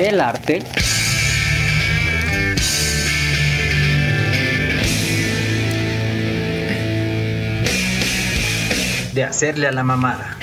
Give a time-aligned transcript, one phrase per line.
[0.00, 0.62] el arte
[9.12, 10.38] de hacerle a la mamada.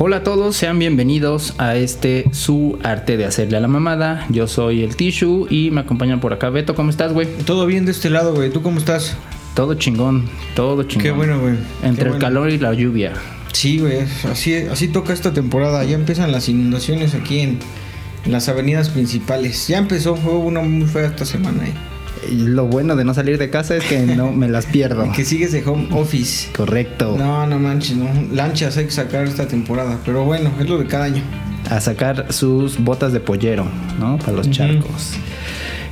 [0.00, 4.26] Hola a todos, sean bienvenidos a este su arte de hacerle a la mamada.
[4.28, 6.76] Yo soy el Tishu y me acompaña por acá Beto.
[6.76, 7.26] ¿Cómo estás, güey?
[7.44, 8.50] Todo bien de este lado, güey.
[8.50, 9.16] ¿Tú cómo estás?
[9.56, 11.02] Todo chingón, todo chingón.
[11.02, 11.54] Qué bueno, güey.
[11.82, 12.20] Entre Qué el bueno.
[12.20, 13.14] calor y la lluvia.
[13.52, 13.98] Sí, güey.
[14.30, 15.84] Así, así toca esta temporada.
[15.84, 17.58] Ya empiezan las inundaciones aquí en,
[18.24, 19.66] en las avenidas principales.
[19.68, 21.72] Ya empezó, fue una muy fea esta semana, eh.
[22.30, 25.10] Y Lo bueno de no salir de casa es que no me las pierdo.
[25.16, 26.48] Que sigues de home office.
[26.54, 27.16] Correcto.
[27.16, 28.08] No, no manches, no.
[28.32, 29.98] Lanchas hay que sacar esta temporada.
[30.04, 31.22] Pero bueno, es lo de cada año.
[31.70, 33.66] a sacar sus botas de pollero,
[33.98, 34.18] ¿no?
[34.18, 35.12] Para los charcos.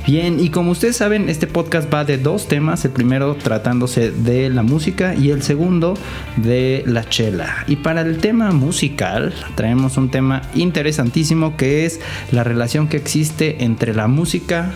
[0.07, 2.85] Bien, y como ustedes saben, este podcast va de dos temas.
[2.85, 5.95] El primero tratándose de la música y el segundo
[6.37, 7.65] de la chela.
[7.67, 11.99] Y para el tema musical traemos un tema interesantísimo que es
[12.31, 14.71] la relación que existe entre la música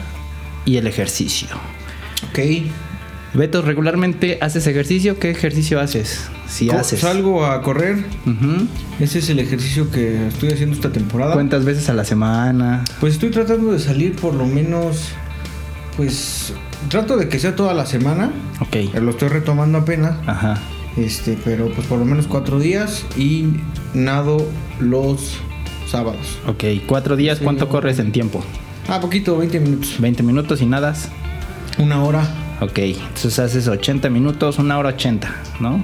[0.65, 1.47] y el ejercicio.
[2.29, 2.39] Ok.
[3.33, 5.17] Beto, regularmente haces ejercicio.
[5.17, 6.27] ¿Qué ejercicio haces?
[6.49, 6.99] Si Co- haces.
[6.99, 8.03] Salgo a correr.
[8.99, 11.33] Ese es el ejercicio que estoy haciendo esta temporada.
[11.35, 12.83] ¿Cuántas veces a la semana?
[12.99, 15.13] Pues estoy tratando de salir por lo menos.
[16.01, 16.51] Pues
[16.89, 18.31] trato de que sea toda la semana.
[18.59, 18.91] Ok.
[18.99, 20.15] Lo estoy retomando apenas.
[20.25, 20.57] Ajá.
[20.97, 23.49] Este, pero pues por lo menos cuatro días y
[23.93, 24.43] nado
[24.79, 25.35] los
[25.87, 26.39] sábados.
[26.47, 28.43] Ok, cuatro días, Sí, ¿cuánto corres en tiempo?
[28.89, 29.95] Ah, poquito, 20 minutos.
[29.99, 31.09] 20 minutos y nadas.
[31.77, 32.27] Una hora.
[32.61, 35.83] Ok, entonces haces 80 minutos, una hora 80, ¿no?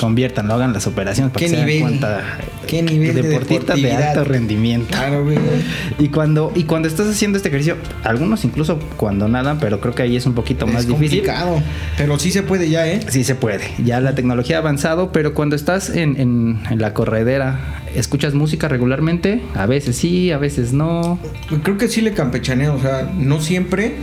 [0.00, 2.38] Conviertanlo, hagan las operaciones para ¿Qué que se den cuenta.
[2.66, 4.88] ¿Qué nivel de Deportistas de, alto rendimiento.
[4.90, 5.38] Claro, güey.
[5.98, 10.02] Y cuando, y cuando estás haciendo este ejercicio, algunos incluso cuando nadan, pero creo que
[10.02, 11.20] ahí es un poquito más es difícil.
[11.20, 11.62] complicado.
[11.96, 13.00] Pero sí se puede ya, ¿eh?
[13.08, 16.92] Sí se puede, ya la tecnología ha avanzado, pero cuando estás en, en- en la
[16.94, 19.40] corredera, ¿escuchas música regularmente?
[19.54, 21.18] A veces sí, a veces no.
[21.62, 23.94] Creo que sí le campechaneo, o sea, no siempre.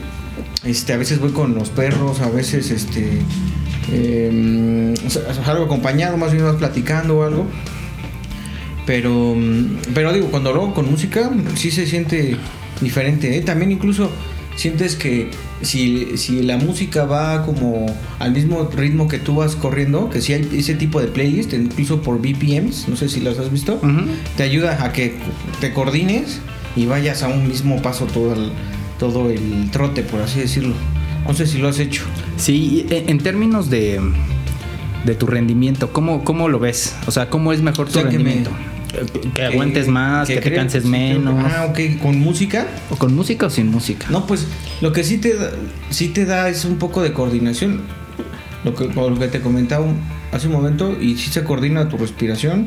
[0.63, 3.19] Este, a veces voy con los perros, a veces este
[3.91, 7.47] eh, o sea, algo acompañado, más bien vas platicando o algo.
[8.85, 12.37] Pero, mm, pero digo, cuando lo hago con música, sí se siente
[12.81, 13.37] diferente.
[13.37, 13.41] ¿eh?
[13.41, 14.09] También incluso
[14.55, 15.29] sientes que
[15.61, 17.85] si, si la música va como
[18.19, 22.01] al mismo ritmo que tú vas corriendo, que si hay ese tipo de playlist, incluso
[22.01, 23.79] por BPMs, no sé si las has visto,
[24.37, 25.15] te ayuda a que
[25.59, 26.39] te coordines
[26.75, 28.51] y vayas a un mismo paso todo el,
[28.99, 30.75] todo el trote, por así decirlo.
[31.27, 32.03] No sé si lo has hecho.
[32.37, 33.99] Sí, en, en términos de,
[35.05, 36.95] de tu rendimiento, ¿cómo, ¿cómo lo ves?
[37.07, 38.51] O sea, ¿cómo es mejor tu O sea, que rendimiento?
[39.23, 41.33] Que, que aguantes más, que, te creo- canses sí, menos.
[41.51, 42.67] Ah, ok, con música.
[42.89, 44.05] ¿O con música o sin música?
[44.09, 44.45] No, pues
[44.81, 45.49] lo que sí te da,
[45.89, 47.81] sí te da es un poco de coordinación.
[48.63, 49.85] Lo que, lo que te comentaba
[50.31, 52.65] hace un momento y sí se coordina tu respiración,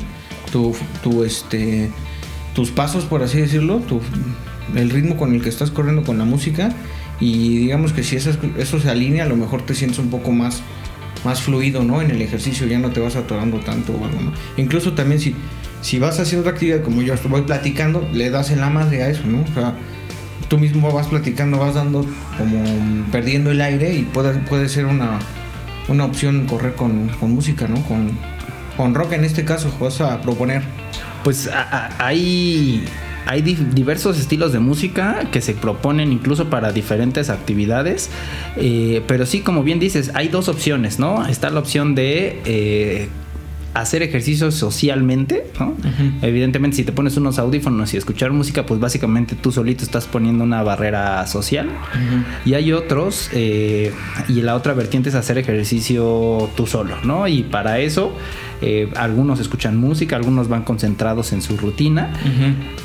[0.52, 1.90] tu, tu este
[2.54, 4.00] tus pasos por así decirlo, tu,
[4.74, 6.70] el ritmo con el que estás corriendo con la música
[7.20, 10.62] y digamos que si eso se alinea a lo mejor te sientes un poco más
[11.24, 12.02] más fluido, ¿no?
[12.02, 14.32] En el ejercicio ya no te vas atorando tanto o algo, ¿no?
[14.56, 15.34] Incluso también si
[15.80, 19.08] si vas haciendo otra actividad como yo voy platicando, le das en la madre a
[19.08, 19.42] eso, ¿no?
[19.42, 19.74] O sea,
[20.48, 22.06] tú mismo vas platicando, vas dando
[22.38, 22.62] como
[23.10, 25.18] perdiendo el aire y puede, puede ser una,
[25.88, 27.80] una opción correr con, con música, ¿no?
[27.84, 28.10] Con,
[28.76, 30.62] con rock en este caso vas a proponer.
[31.24, 32.84] Pues a- a- hay,
[33.26, 38.08] hay di- diversos estilos de música que se proponen incluso para diferentes actividades.
[38.56, 41.26] eh, pero sí, como bien dices, hay dos opciones, ¿no?
[41.26, 43.08] Está la opción de eh,
[43.74, 45.74] hacer ejercicio socialmente, ¿no?
[46.22, 50.44] Evidentemente, si te pones unos audífonos y escuchar música, pues básicamente tú solito estás poniendo
[50.44, 51.68] una barrera social.
[52.46, 53.92] Y hay otros, eh,
[54.28, 57.28] y la otra vertiente es hacer ejercicio tú solo, ¿no?
[57.28, 58.12] Y para eso,
[58.62, 62.12] eh, algunos escuchan música, algunos van concentrados en su rutina.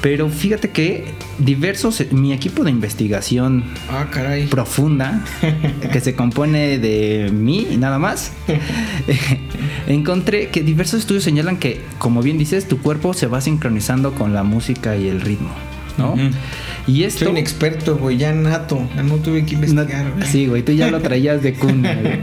[0.01, 1.05] Pero fíjate que
[1.37, 4.47] diversos, mi equipo de investigación Ah, caray.
[4.47, 5.23] profunda,
[5.91, 8.33] que se compone de mí y nada más,
[9.87, 14.33] encontré que diversos estudios señalan que, como bien dices, tu cuerpo se va sincronizando con
[14.33, 15.51] la música y el ritmo,
[15.97, 16.15] ¿no?
[16.87, 17.19] Y esto...
[17.25, 18.81] Soy un experto, güey, ya nato.
[18.95, 20.13] Ya no tuve que investigar.
[20.25, 21.93] sí, güey, tú ya lo traías de cuna.
[22.01, 22.19] güey.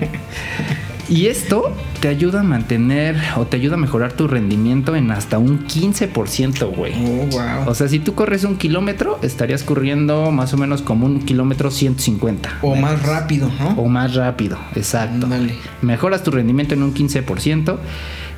[1.09, 5.39] Y esto te ayuda a mantener o te ayuda a mejorar tu rendimiento en hasta
[5.39, 6.93] un 15%, güey.
[6.97, 7.69] Oh, wow.
[7.69, 11.71] O sea, si tú corres un kilómetro, estarías corriendo más o menos como un kilómetro
[11.71, 12.59] 150.
[12.61, 13.71] O más rápido, ¿no?
[13.71, 15.25] O más rápido, exacto.
[15.25, 15.55] Ándale.
[15.81, 17.79] Mejoras tu rendimiento en un 15%,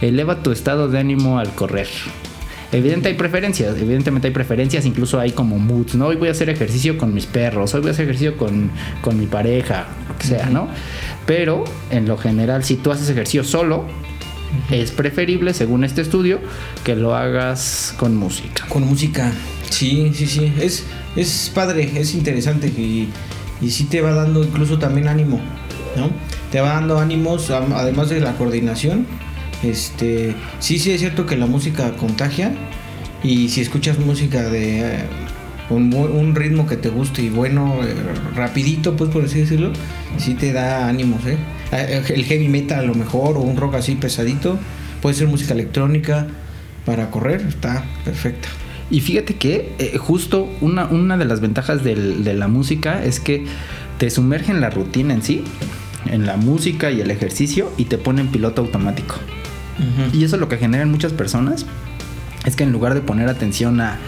[0.01, 1.89] eleva tu estado de ánimo al correr.
[2.73, 6.07] Evidente hay preferencias, evidentemente hay preferencias, incluso hay como moods, ¿no?
[6.07, 8.71] Hoy voy a hacer ejercicio con mis perros, hoy voy a hacer ejercicio con,
[9.01, 10.69] con mi pareja, lo que sea, ¿no?
[11.31, 11.63] Pero
[11.93, 13.85] en lo general, si tú haces ejercicio solo,
[14.69, 16.41] es preferible, según este estudio,
[16.83, 18.67] que lo hagas con música.
[18.69, 19.31] Con música,
[19.71, 20.53] sí, sí, sí.
[20.61, 23.11] Es, es padre, es interesante y,
[23.61, 25.41] y sí te va dando incluso también ánimo,
[25.97, 26.11] ¿no?
[26.51, 29.07] Te va dando ánimos, además de la coordinación.
[29.63, 32.53] Este, sí, sí es cierto que la música contagia
[33.23, 35.05] y si escuchas música de eh,
[35.71, 37.95] un, un, ritmo que te guste y bueno, eh,
[38.35, 39.73] rapidito, pues por así decirlo,
[40.19, 41.39] sí te da ánimos, ¿eh?
[41.73, 44.59] Eh, el heavy metal a lo mejor o un rock así pesadito,
[45.01, 46.27] puede ser música electrónica
[46.85, 48.49] para correr, está perfecta.
[48.91, 53.21] Y fíjate que eh, justo una, una, de las ventajas del, de la música es
[53.21, 53.45] que
[53.99, 55.45] te sumerge en la rutina en sí,
[56.07, 59.17] en la música y el ejercicio y te pone en piloto automático.
[59.79, 60.15] Uh -huh.
[60.15, 61.67] Y eso es lo que generan muchas personas,
[62.45, 63.99] es que en lugar de poner atención a,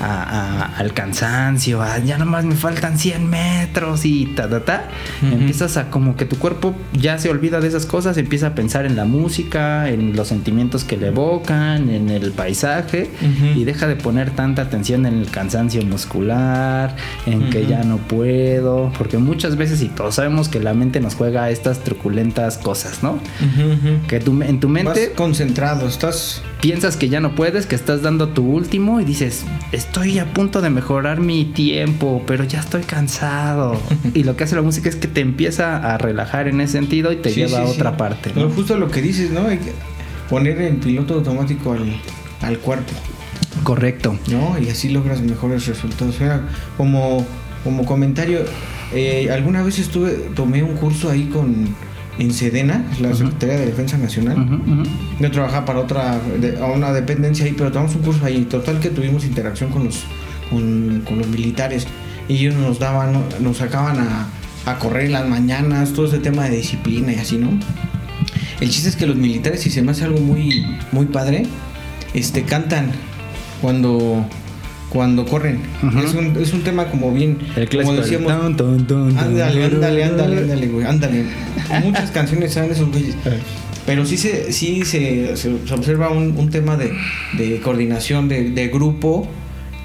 [0.00, 4.88] a, a, al cansancio, a ya nomás me faltan 100 metros y ta, ta, ta.
[5.22, 5.32] Uh -huh.
[5.34, 8.86] Empiezas a como que tu cuerpo ya se olvida de esas cosas, empieza a pensar
[8.86, 13.56] en la música, en los sentimientos que le evocan, en el paisaje uh -huh.
[13.56, 17.50] y deja de poner tanta atención en el cansancio muscular, en uh -huh.
[17.50, 21.50] que ya no puedo, porque muchas veces y todos sabemos que la mente nos juega
[21.50, 23.18] estas truculentas cosas, ¿no?
[24.08, 25.08] Que tu, en tu mente...
[25.08, 29.44] Vas concentrado, estás piensas que ya no puedes, que estás dando tu último y dices,
[29.90, 33.76] estoy a punto de mejorar mi tiempo, pero ya estoy cansado.
[34.14, 37.10] y lo que hace la música es que te empieza a relajar en ese sentido
[37.10, 37.96] y te sí, lleva sí, a otra sí.
[37.98, 38.32] parte.
[38.36, 38.48] ¿no?
[38.50, 39.48] Justo lo que dices, ¿no?
[39.48, 39.72] Hay que
[40.28, 42.00] poner en piloto automático al,
[42.42, 42.92] al cuerpo.
[43.64, 44.16] Correcto.
[44.28, 44.56] ¿No?
[44.60, 46.14] Y así logras mejores resultados.
[46.14, 46.42] O sea,
[46.76, 47.26] como,
[47.64, 48.44] como comentario,
[48.94, 51.66] eh, alguna vez estuve, tomé un curso ahí con
[52.20, 53.16] en Sedena, la uh -huh.
[53.16, 54.38] Secretaría de Defensa Nacional.
[54.38, 54.86] Uh -huh.
[55.18, 58.44] Yo trabajaba para otra, de, a una dependencia ahí, pero tomamos un curso ahí.
[58.44, 60.04] Total que tuvimos interacción con los,
[60.50, 61.86] con, con los militares
[62.28, 64.28] y ellos nos daban, nos sacaban a,
[64.66, 67.50] a, correr en las mañanas, todo ese tema de disciplina y así, ¿no?
[68.60, 71.46] El chiste es que los militares, si se me hace algo muy, muy padre,
[72.12, 72.92] este, cantan
[73.62, 74.26] cuando
[74.90, 75.60] cuando corren.
[76.04, 77.38] Es, un, es, un, tema como bien.
[77.56, 78.32] El como decíamos.
[78.32, 80.84] Ton, ton, ton, ándale, ándale, ándale, ándale, güey.
[80.84, 81.24] Ándale.
[81.84, 83.14] Muchas canciones saben esos güeyes.
[83.86, 86.92] Pero sí se, sí se, se, se observa un, un, tema de,
[87.38, 89.26] de coordinación de, de, grupo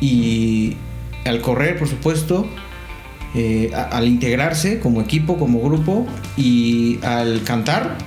[0.02, 0.76] y
[1.24, 2.46] al correr, por supuesto,
[3.34, 6.06] eh, al integrarse como equipo, como grupo
[6.36, 7.98] y al cantar,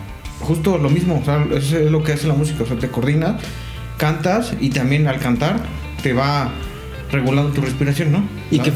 [0.40, 1.20] justo lo mismo.
[1.20, 2.64] O sea, eso es lo que hace la música.
[2.64, 3.40] O sea, te coordinas,
[3.96, 5.60] cantas y también al cantar
[6.02, 6.52] te va
[7.10, 8.22] regulando tu respiración, ¿no?
[8.50, 8.72] Y que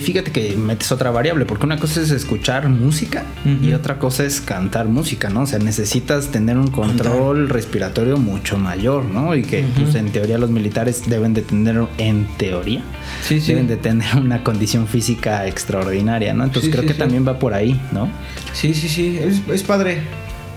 [0.00, 3.64] fíjate que metes otra variable, porque una cosa es escuchar música uh -huh.
[3.64, 5.42] y otra cosa es cantar música, ¿no?
[5.42, 7.54] O sea, necesitas tener un control Cantar.
[7.54, 9.34] respiratorio mucho mayor, ¿no?
[9.34, 9.82] Y que, uh -huh.
[9.84, 12.82] pues, en teoría los militares deben de tener, en teoría,
[13.22, 13.52] sí, sí.
[13.52, 16.44] deben de tener una condición física extraordinaria, ¿no?
[16.44, 18.08] Entonces sí, creo que también va por ahí, ¿no?
[18.52, 20.02] Sí, sí, sí, es, es padre,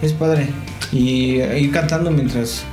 [0.02, 0.48] es padre.
[0.92, 2.64] Y ir cantando mientras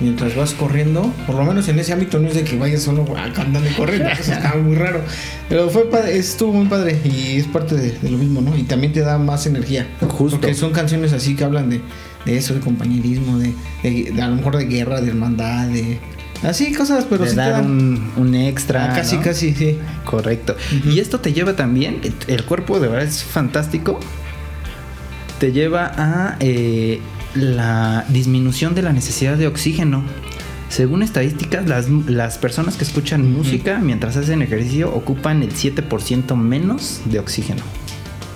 [0.00, 3.04] mientras vas corriendo, por lo menos en ese ámbito no es de que vayas solo
[3.34, 5.00] cantando y corriendo, eso está muy raro.
[5.48, 8.56] Pero fue padre, estuvo muy padre y es parte de, de, lo mismo, ¿no?
[8.56, 9.86] Y también te da más energía.
[10.00, 10.38] Justo.
[10.40, 11.80] Porque son canciones así que hablan de,
[12.24, 13.54] de eso, de compañerismo, de,
[14.20, 15.98] a lo mejor de guerra, de hermandad, de.
[16.42, 18.92] Así cosas, pero sí dar un, un, extra.
[18.92, 19.22] Ah, casi, ¿no?
[19.22, 19.78] casi, sí.
[20.04, 20.54] Correcto.
[20.54, 20.92] Uh -huh.
[20.92, 23.98] Y esto te lleva también, el cuerpo de verdad es fantástico.
[25.38, 27.00] Te lleva a eh,
[27.34, 30.02] la disminución de la necesidad de oxígeno.
[30.68, 33.36] Según estadísticas, las, las personas que escuchan uh -huh.
[33.38, 37.62] música mientras hacen ejercicio ocupan el 7% menos de oxígeno.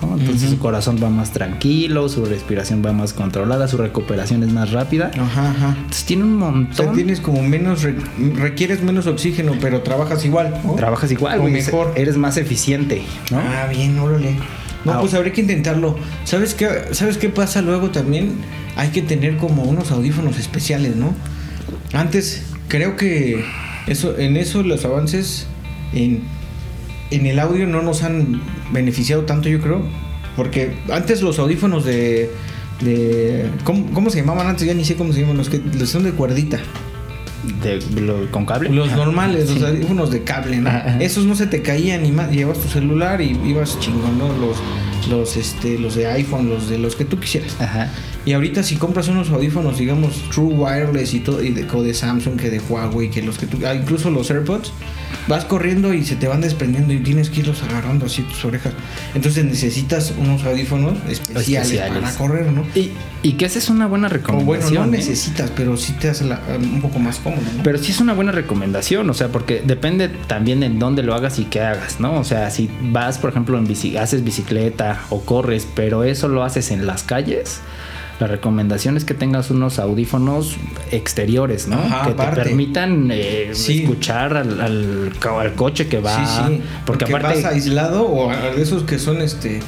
[0.02, 0.16] ¿no?
[0.16, 0.50] Entonces uh -huh.
[0.50, 5.10] su corazón va más tranquilo, su respiración va más controlada, su recuperación es más rápida.
[5.18, 5.74] Ajá, ajá.
[5.78, 6.70] Entonces tiene un montón.
[6.70, 7.96] O sea, tienes como menos, re
[8.36, 10.60] requieres menos oxígeno, pero trabajas igual.
[10.64, 10.74] ¿no?
[10.74, 11.92] Trabajas igual, o mejor.
[11.96, 13.02] Eres más eficiente,
[13.32, 13.38] ¿no?
[13.38, 14.36] Ah, bien, órale.
[14.84, 15.96] No, ah, pues habría que intentarlo.
[16.24, 18.36] ¿Sabes qué, ¿Sabes qué pasa luego también?
[18.76, 21.14] Hay que tener como unos audífonos especiales, ¿no?
[21.92, 23.44] Antes, creo que
[23.86, 25.46] eso, en eso los avances
[25.92, 26.22] en,
[27.10, 28.40] en el audio no nos han
[28.72, 29.82] beneficiado tanto, yo creo.
[30.36, 32.30] Porque antes los audífonos de.
[32.80, 34.66] de ¿cómo, ¿Cómo, se llamaban antes?
[34.66, 35.36] Ya ni sé cómo se llaman.
[35.36, 36.60] Los que los son de cuerdita.
[37.62, 40.70] De, lo, con cable los normales los audífonos de cable ¿no?
[40.70, 40.98] Ajá.
[41.00, 44.28] esos no se te caían ni más llevas tu celular y ibas chingón ¿no?
[44.36, 44.56] los
[45.08, 47.90] los este los de iPhone los de los que tú quisieras Ajá.
[48.28, 52.38] Y ahorita si compras unos audífonos digamos True Wireless y todo y de, de Samsung
[52.38, 54.70] que de Huawei que los que tú ah, incluso los AirPods
[55.28, 58.74] vas corriendo y se te van desprendiendo y tienes que irlos agarrando así tus orejas
[59.14, 62.02] entonces necesitas unos audífonos especiales, especiales.
[62.02, 62.66] para correr ¿no?
[62.74, 62.90] y,
[63.22, 64.98] y que esa es una buena recomendación o bueno no ¿eh?
[64.98, 67.62] necesitas pero sí te hace la, un poco más cómodo ¿no?
[67.62, 71.38] pero sí es una buena recomendación o sea porque depende también en dónde lo hagas
[71.38, 75.22] y qué hagas no o sea si vas por ejemplo en bici haces bicicleta o
[75.22, 77.62] corres pero eso lo haces en las calles
[78.20, 80.56] la recomendación es que tengas unos audífonos
[80.90, 81.76] exteriores, ¿no?
[81.78, 82.36] Ajá, que aparte.
[82.36, 83.82] te permitan eh, Sí.
[83.82, 86.16] escuchar al, al, co- al coche que va.
[86.16, 86.62] sí, sí.
[86.84, 87.42] Porque, Porque, aparte.
[87.42, 89.60] vas aislado o de esos que son este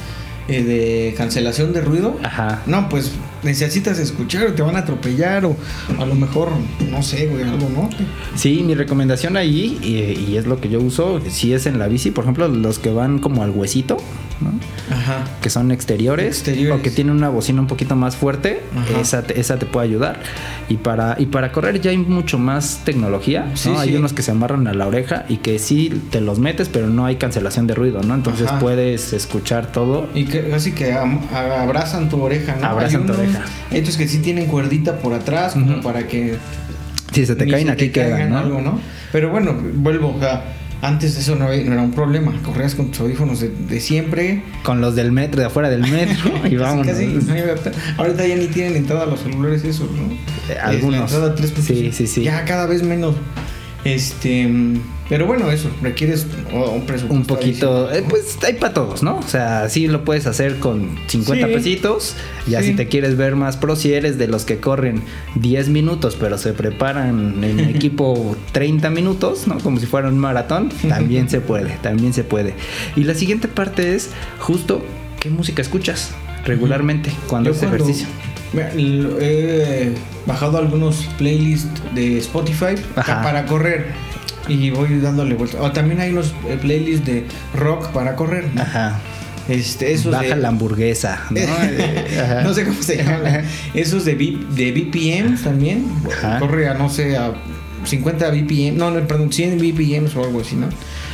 [0.47, 2.17] eh, de cancelación de ruido.
[2.23, 2.61] Ajá.
[2.65, 3.11] No, pues
[3.43, 5.55] necesitas escuchar o te van a atropellar o
[5.99, 6.49] a lo mejor,
[6.89, 7.89] no sé, güey, algo, ¿no?
[8.35, 11.87] Sí, mi recomendación ahí, y, y es lo que yo uso, si es en la
[11.87, 13.97] bici, por ejemplo, los que van como al huesito,
[14.41, 14.51] ¿no?
[14.95, 15.23] Ajá.
[15.41, 16.79] que son exteriores, Exteriores.
[16.79, 18.61] o que tienen una bocina un poquito más fuerte,
[18.99, 20.19] esa te, esa te puede ayudar.
[20.67, 23.57] Y para, y para correr ya hay mucho más tecnología, ¿no?
[23.57, 23.95] Sí, Hay sí.
[23.95, 27.05] unos que se amarran a la oreja y que sí te los metes, pero no
[27.05, 28.15] hay cancelación de ruido, ¿no?
[28.15, 28.59] Entonces Ajá.
[28.59, 30.07] puedes escuchar todo.
[30.15, 32.65] Y que casi que abrazan tu oreja, ¿no?
[32.67, 33.51] Abrazan tu unos- oreja.
[33.71, 36.35] Estos que sí tienen cuerdita por atrás, como para que
[37.11, 38.37] Si se te caen, se aquí te caigan quedan, ¿no?
[38.37, 38.79] algo, ¿no?
[39.11, 40.43] Pero bueno, vuelvo, o sea,
[40.81, 42.33] antes eso no, era un problema.
[42.43, 44.43] Corrías con tus audífonos de, de siempre.
[44.63, 46.87] Con los del metro, de afuera del metro, y vamos.
[47.97, 50.11] ahorita ya ni tienen entrada a los celulares esos, ¿no?
[50.49, 51.11] Eh, algunos.
[51.11, 51.61] Es la entrada 3.5.
[51.61, 52.23] Sí, sí, sí.
[52.23, 53.15] Ya cada vez menos.
[53.83, 54.79] Este, mm,
[55.11, 57.13] pero bueno, eso requieres un presupuesto.
[57.13, 58.07] un poquito, adicional, eh, ¿no?
[58.09, 59.17] pues hay para todos, ¿no?
[59.17, 61.53] O sea, sí lo puedes hacer con 50 Sí.
[61.53, 62.15] pesitos.
[62.47, 62.69] Ya Sí.
[62.69, 65.03] si te quieres ver más pro, si eres de los que corren
[65.35, 69.59] 10 minutos, pero se preparan en equipo 30 minutos, ¿no?
[69.59, 72.53] Como si fuera un maratón, también se puede, también se puede.
[72.95, 74.81] Y la siguiente parte es justo
[75.19, 76.11] qué música escuchas
[76.45, 78.07] regularmente cuando Yo haces cuando- ejercicio.
[79.21, 79.91] He
[80.25, 83.21] bajado algunos playlists de Spotify Ajá.
[83.21, 83.87] para correr
[84.51, 85.61] y voy dándole vuelta.
[85.61, 88.45] O también hay unos eh, playlists de rock para correr.
[88.53, 88.61] ¿no?
[88.61, 88.99] Ajá.
[89.49, 91.39] Este, esos Baja de, la hamburguesa, ¿no?
[91.63, 92.41] Eh, Ajá.
[92.43, 93.43] no sé cómo se llaman.
[93.73, 95.85] Esos de, de BPM también.
[96.11, 96.39] Ajá.
[96.39, 97.33] Corre a, no sé, a
[97.83, 98.77] 50 BPM.
[98.77, 100.67] No, no, perdón, 100 BPM o algo así, ¿no?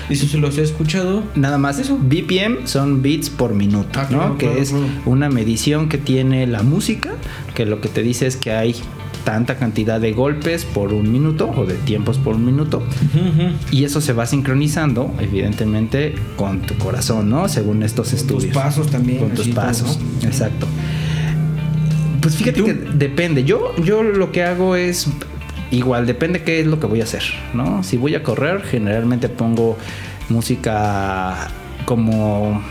[0.10, 1.24] Eso se los he escuchado.
[1.36, 1.98] Nada más eso.
[2.00, 4.18] BPM son beats por minuto, Ah, ¿no?
[4.18, 4.86] claro, que claro, es claro.
[5.06, 7.12] una medición que tiene la música,
[7.56, 8.76] que lo que te dice es que hay
[9.28, 12.82] tanta cantidad de golpes por un minuto o de tiempos por un minuto.
[13.72, 17.50] Y eso se va sincronizando, evidentemente, con tu corazón, ¿no?
[17.50, 18.54] Según estos Con tus estudios.
[18.56, 20.28] pasos también, Con tus pasos, ¿no?
[20.30, 20.66] exacto.
[22.22, 23.44] Pues fíjate que depende.
[23.44, 25.08] Yo, yo lo que hago es
[25.72, 27.84] igual, depende qué es lo que voy a hacer, ¿no?
[27.84, 29.78] Si voy a correr, generalmente pongo
[30.30, 31.50] música
[31.84, 32.62] como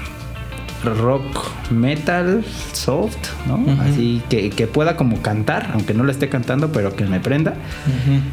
[0.95, 1.25] rock,
[1.71, 3.17] metal, soft,
[3.47, 3.59] ¿no?
[3.81, 7.55] Así que, que pueda como cantar, aunque no lo esté cantando, pero que me prenda.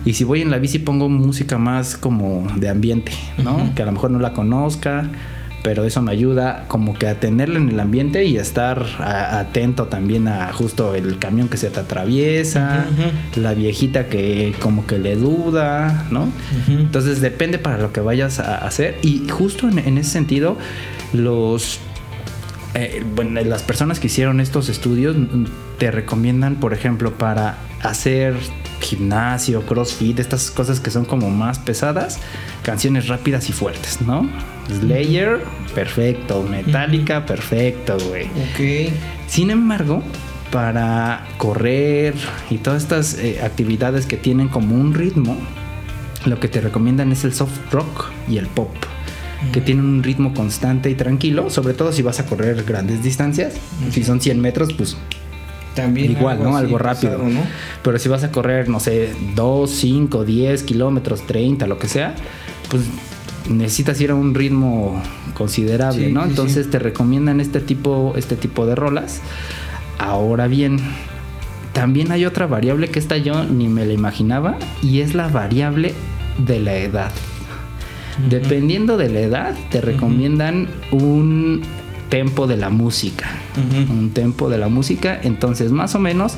[0.06, 3.12] Y si voy en la bici pongo música más como de ambiente,
[3.44, 3.74] ¿no?
[3.76, 5.06] Que a lo mejor no la conozca,
[5.64, 9.40] pero eso me ayuda como que a tenerla en el ambiente y a estar a-
[9.40, 12.86] atento también a justo el camión que se te atraviesa,
[13.38, 16.28] la viejita que como que le duda, ¿no?
[16.68, 20.58] Entonces depende para lo que vayas a hacer y justo en, en ese sentido
[21.14, 21.80] los
[22.76, 25.46] eh, bueno, las personas que hicieron estos estudios mm,
[25.78, 28.36] te recomiendan, por ejemplo, para hacer
[28.82, 32.20] gimnasio, crossfit, estas cosas que son como más pesadas,
[32.64, 34.30] canciones rápidas y fuertes, ¿no?
[34.70, 36.44] Slayer, perfecto.
[36.44, 38.26] Metallica, perfecto, güey.
[38.26, 38.94] Ok.
[39.28, 40.04] Sin embargo,
[40.52, 42.14] para correr
[42.50, 45.38] y todas estas eh, actividades que tienen como un ritmo,
[46.26, 48.72] lo que te recomiendan es el soft rock y el pop,
[49.52, 53.54] que tienen un ritmo constante y tranquilo, sobre todo si vas a correr grandes distancias.
[53.92, 54.96] Si son 100 metros, pues
[55.76, 56.56] También igual, ¿no?
[56.56, 57.18] así Algo rápido.
[57.18, 57.42] ¿no?
[57.84, 62.16] Pero si vas a correr, no sé, 2, 5, 10 kilómetros, 30, lo que sea,
[62.70, 62.84] pues
[63.50, 65.02] necesitas ir a un ritmo
[65.34, 66.24] considerable, Sí, ¿no?
[66.24, 66.72] sí, Entonces sí.
[66.72, 69.20] te recomiendan este tipo, este tipo de rolas.
[70.00, 70.78] Ahora bien,
[71.74, 75.94] también hay otra variable que esta yo ni me la imaginaba y es la variable
[76.38, 77.12] de la edad.
[78.30, 81.62] Dependiendo de la edad, te recomiendan un
[82.10, 83.28] tempo de la música.
[83.90, 85.20] Un tempo de la música.
[85.24, 86.36] Entonces, más o menos,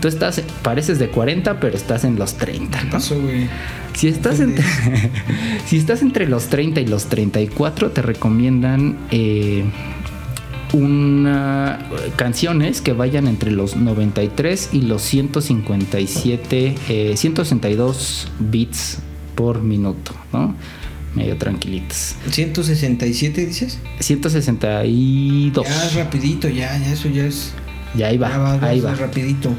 [0.00, 2.90] tú estás, pareces de 40, pero estás en los 30, ¿no?
[2.90, 3.48] Pasó, güey.
[3.94, 4.64] Si estás, entre,
[5.66, 9.64] si estás entre los 30 y los 34, te recomiendan eh,
[10.74, 11.78] una,
[12.16, 18.98] canciones que vayan entre los 93 y los 157, eh, 162 beats
[19.34, 20.54] por minuto, ¿no?
[21.14, 22.16] Medio tranquilitos.
[22.30, 23.78] 167 dices?
[24.00, 25.66] 162.
[25.66, 27.52] Ya es rapidito, ya, ya eso ya es.
[27.94, 28.94] Ya ahí va, ya va, ahí va.
[28.94, 29.50] rapidito.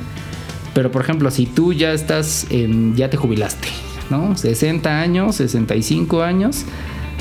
[0.74, 3.70] Pero por ejemplo, si tú ya estás en, ya te jubilaste,
[4.10, 4.36] ¿no?
[4.36, 6.66] 60 años, 65 años,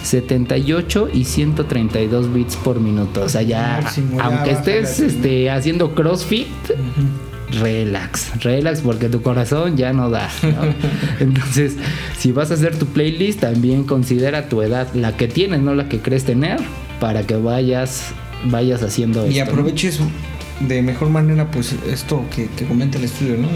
[0.03, 3.23] 78 y 132 bits por minuto.
[3.23, 7.34] O sea, ya, Máximo, ya aunque estés este, haciendo CrossFit, Ujú.
[7.61, 10.29] Relax, relax, porque tu corazón ya no da.
[10.43, 10.75] ¿no?
[11.21, 11.77] Entonces,
[12.19, 15.89] si vas a hacer tu playlist, también considera tu edad, la que tienes, no la
[15.89, 16.59] que crees tener,
[17.01, 18.07] para que vayas,
[18.47, 19.51] vayas haciendo Y esto, ¿no?
[19.51, 20.01] aproveches
[20.61, 23.49] de mejor manera pues esto que, que comenta el estudio, ¿no?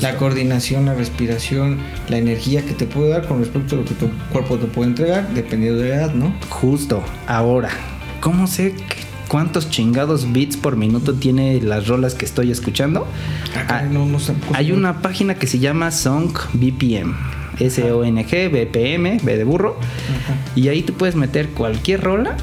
[0.00, 3.94] La coordinación, la respiración, la energía que te puede dar con respecto a lo que
[3.94, 6.34] tu cuerpo te puede entregar, dependiendo de la edad, ¿no?
[6.50, 7.68] Justo, ahora,
[8.20, 13.06] ¿cómo sé que- cuántos chingados bits por minuto tiene las rolas que estoy escuchando?
[13.68, 14.34] Ah, no, no sé.
[14.52, 17.14] Hay una página que se llama Song BPM.
[17.58, 19.76] S-O-N-G, BPM, B de burro.
[19.78, 20.36] Ajá.
[20.56, 22.36] Y ahí tú puedes meter cualquier rola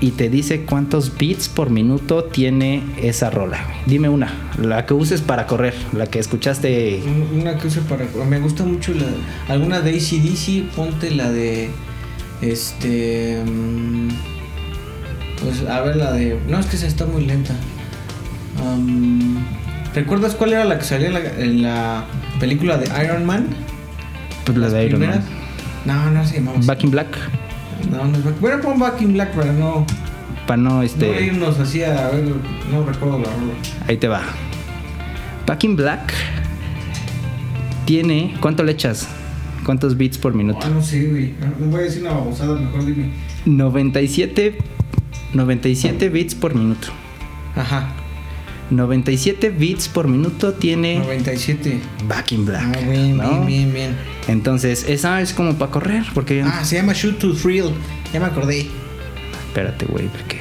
[0.00, 3.58] y te dice cuántos bits por minuto tiene esa rola.
[3.86, 7.00] Dime una, la que uses para correr, la que escuchaste.
[7.04, 8.04] Un- Una que use para.
[8.28, 9.06] Me gusta mucho la.
[9.52, 11.70] Alguna de ACDC, ponte la de.
[12.42, 13.42] Este.
[13.44, 14.08] mm,
[15.40, 16.38] Pues a ver, la de.
[16.48, 17.54] No, es que esa está muy lenta.
[18.60, 19.36] Am,
[19.94, 22.04] ¿Recuerdas cuál era la que salía en la, en la
[22.40, 23.46] película de Iron Man?
[24.44, 25.24] Pues la de Iron primeras.
[25.24, 25.38] Man.
[25.86, 26.58] No, no se llamaba.
[26.64, 27.16] Back in Black.
[27.90, 28.40] No, no es Back.
[28.40, 29.86] Bueno, pon Back in Black para no,
[30.46, 31.24] Para no no este.
[31.24, 32.24] irnos así a, ver.
[32.70, 33.52] No recuerdo la rola.
[33.86, 34.22] Ahí te va.
[35.46, 36.12] Back in Black
[37.86, 38.34] tiene.
[38.40, 39.08] ¿Cuánto le echas?
[39.64, 40.60] ¿Cuántos bits por minuto?
[40.62, 41.34] Ah, no sé, güey.
[41.58, 43.10] No voy a decir una babosada, mejor dime.
[43.44, 44.58] 97.
[45.34, 46.88] 97 bits por minuto.
[47.54, 47.92] Ajá.
[48.70, 51.80] 97 bits por minuto tiene 97.
[52.06, 52.62] Back in Black.
[52.62, 53.44] Ah, bien, ¿no?
[53.44, 53.96] bien, bien, bien.
[54.26, 56.42] Entonces, esa es como para correr, porque.
[56.42, 57.70] Ah, se llama Shoot to Thrill.
[58.12, 58.66] Ya me acordé.
[59.48, 60.40] Espérate, güey, porque.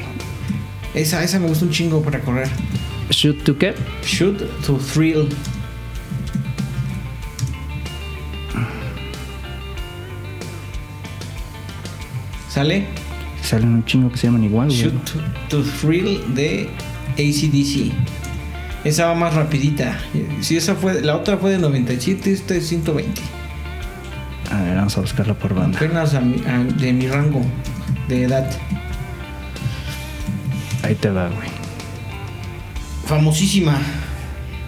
[0.94, 2.50] Esa, esa me gusta un chingo para correr.
[3.10, 3.74] ¿Shoot to qué?
[4.04, 5.30] Shoot to Thrill.
[12.50, 13.07] ¿Sale?
[13.48, 14.82] Salen un chingo que se llaman igual, güey.
[14.82, 14.94] Shoot
[15.50, 16.70] to, to Thrill de
[17.14, 17.94] ACDC.
[18.84, 19.98] Esa va más rapidita.
[20.42, 23.22] Si esa fue, la otra fue de 97, esta es 120.
[24.52, 25.78] A ver, vamos a buscarla por banda.
[25.78, 27.42] Apenas a mi- a- de mi rango
[28.10, 28.50] de edad.
[30.84, 31.48] Ahí te va, güey.
[33.06, 33.78] Famosísima.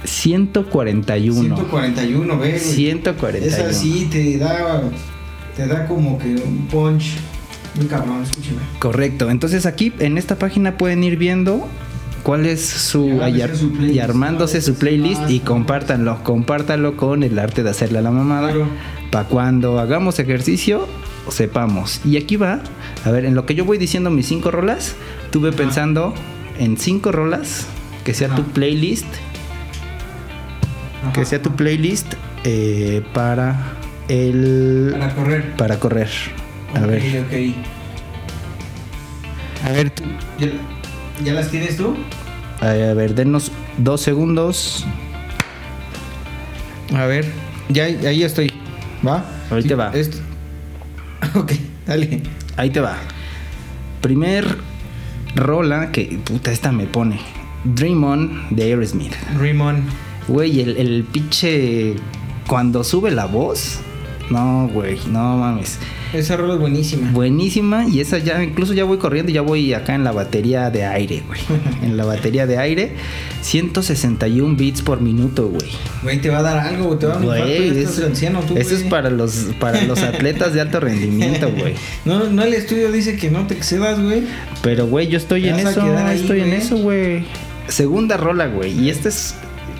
[0.06, 1.56] 141.
[1.58, 2.50] 141, ve.
[2.50, 2.60] güey.
[2.60, 3.46] 141.
[3.46, 4.82] Esa sí te da,
[5.56, 7.12] te da como que un punch.
[7.76, 8.58] Muy cabrón, escúchame.
[8.80, 9.30] Correcto.
[9.30, 11.68] Entonces aquí en esta página pueden ir viendo
[12.24, 17.24] cuál es su Y ar- su playlist, y armándose su playlist y compártanlo, compártanlo con
[17.24, 18.50] el arte de hacerle a la mamada.
[18.50, 18.68] Claro.
[19.12, 20.88] Para cuando hagamos ejercicio
[21.30, 22.02] sepamos.
[22.06, 22.60] Y aquí va,
[23.06, 24.96] a ver, en lo que yo voy diciendo mis cinco rolas,
[25.32, 25.58] tuve Ajá.
[25.58, 26.14] pensando
[26.58, 27.68] en cinco rolas
[28.04, 28.52] que sea tu Ajá.
[28.54, 29.06] playlist,
[31.14, 33.74] que sea tu playlist eh, para
[34.08, 35.56] el Para correr.
[35.56, 36.10] para correr.
[36.76, 37.34] A Ok, ver, ok.
[39.68, 40.04] A ver, tú,
[40.40, 40.48] ¿ya,
[41.24, 41.96] ya las tienes tú?
[42.62, 44.86] a ver, denos dos segundos.
[46.96, 47.26] A ver,
[47.70, 48.52] ya, ahí estoy.
[49.06, 49.24] ¿Va?
[49.50, 49.92] Ahorita va.
[49.94, 50.18] Esto-
[51.36, 51.54] Ok,
[51.86, 52.22] dale.
[52.58, 52.98] Ahí te va.
[54.02, 54.58] Primer
[55.36, 57.20] rola que puta esta me pone.
[57.64, 59.14] Dream On de Aerosmith.
[59.38, 59.84] Rimon.
[60.28, 61.96] Güey, el, el pinche
[62.48, 63.80] cuando sube la voz.
[64.30, 65.78] No, güey, no mames.
[66.14, 67.12] Esa rola es buenísima.
[67.12, 70.70] Buenísima y esa ya incluso ya voy corriendo y ya voy acá en la batería
[70.72, 71.40] de aire, güey.
[71.84, 72.94] en la batería de aire
[73.42, 75.70] 161 bits por minuto, güey.
[76.02, 78.76] Güey, te va a dar algo, güey, te va a dar eso, anciano tú, eso
[78.76, 81.76] es para los para los atletas de alto rendimiento, güey.
[82.06, 84.24] No, no, el estudio dice que no te excedas, güey.
[84.64, 87.26] Pero, güey, yo estoy Te en eso, ahí, estoy en eso, güey.
[87.68, 88.72] Segunda rola, güey.
[88.72, 89.36] Y este es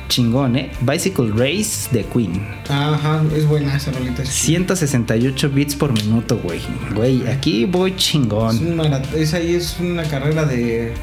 [0.10, 0.70] chingón, ¿eh?
[0.82, 2.42] Bicycle Race de Queen.
[2.68, 4.24] Ajá, es buena esa rolita.
[4.24, 6.60] es- 168 bits por minuto, güey.
[6.94, 8.58] Güey, aquí voy Es chingón.
[8.58, 10.94] un marat- esa ahí es una carrera de,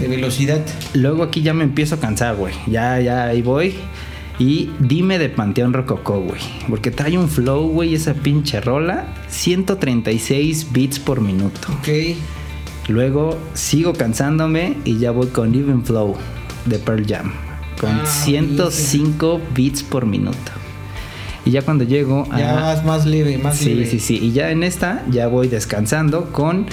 [0.00, 0.60] de velocidad.
[0.94, 2.54] Luego aquí ya me empiezo a cansar, güey.
[2.66, 3.74] Ya, ya, ahí voy.
[4.38, 6.40] Y dime de Panteón Rococó, güey.
[6.68, 9.06] Porque trae un flow, güey, esa pinche rola.
[9.28, 11.68] 136 bits por minuto.
[11.78, 11.88] Ok.
[12.88, 16.16] Luego sigo cansándome y ya voy con Even Flow
[16.64, 17.32] de Pearl Jam.
[17.80, 20.52] Con Ah, 105 bits por minuto.
[21.46, 22.38] Y ya cuando llego a...
[22.38, 23.86] Ya vas más leve, más Sí, leve.
[23.86, 24.18] sí, sí.
[24.20, 26.66] Y ya en esta ya voy descansando con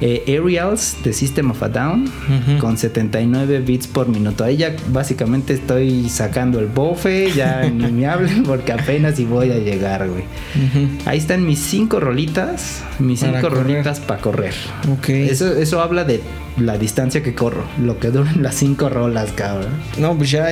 [0.00, 2.58] eh, Aerials de System of a Down Ujú.
[2.58, 4.44] con 79 bits por minuto.
[4.44, 9.50] Ahí ya básicamente estoy sacando el bofe, ya ni me hablen porque apenas si voy
[9.50, 10.22] a llegar, güey.
[10.22, 10.88] Ujú.
[11.06, 13.66] Ahí están mis cinco rolitas, mis Para cinco correr.
[13.72, 14.54] rolitas para correr.
[14.92, 15.08] Ok.
[15.10, 16.20] Eso, eso habla de
[16.58, 19.70] la distancia que corro, lo que duran las cinco rolas, cabrón.
[19.98, 20.48] No, pues ya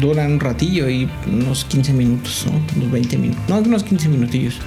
[0.00, 2.60] duran un ratillo y unos 15 minutos, ¿no?
[2.76, 3.42] Unos 20 minutos.
[3.48, 4.58] No, unos 15 minutillos.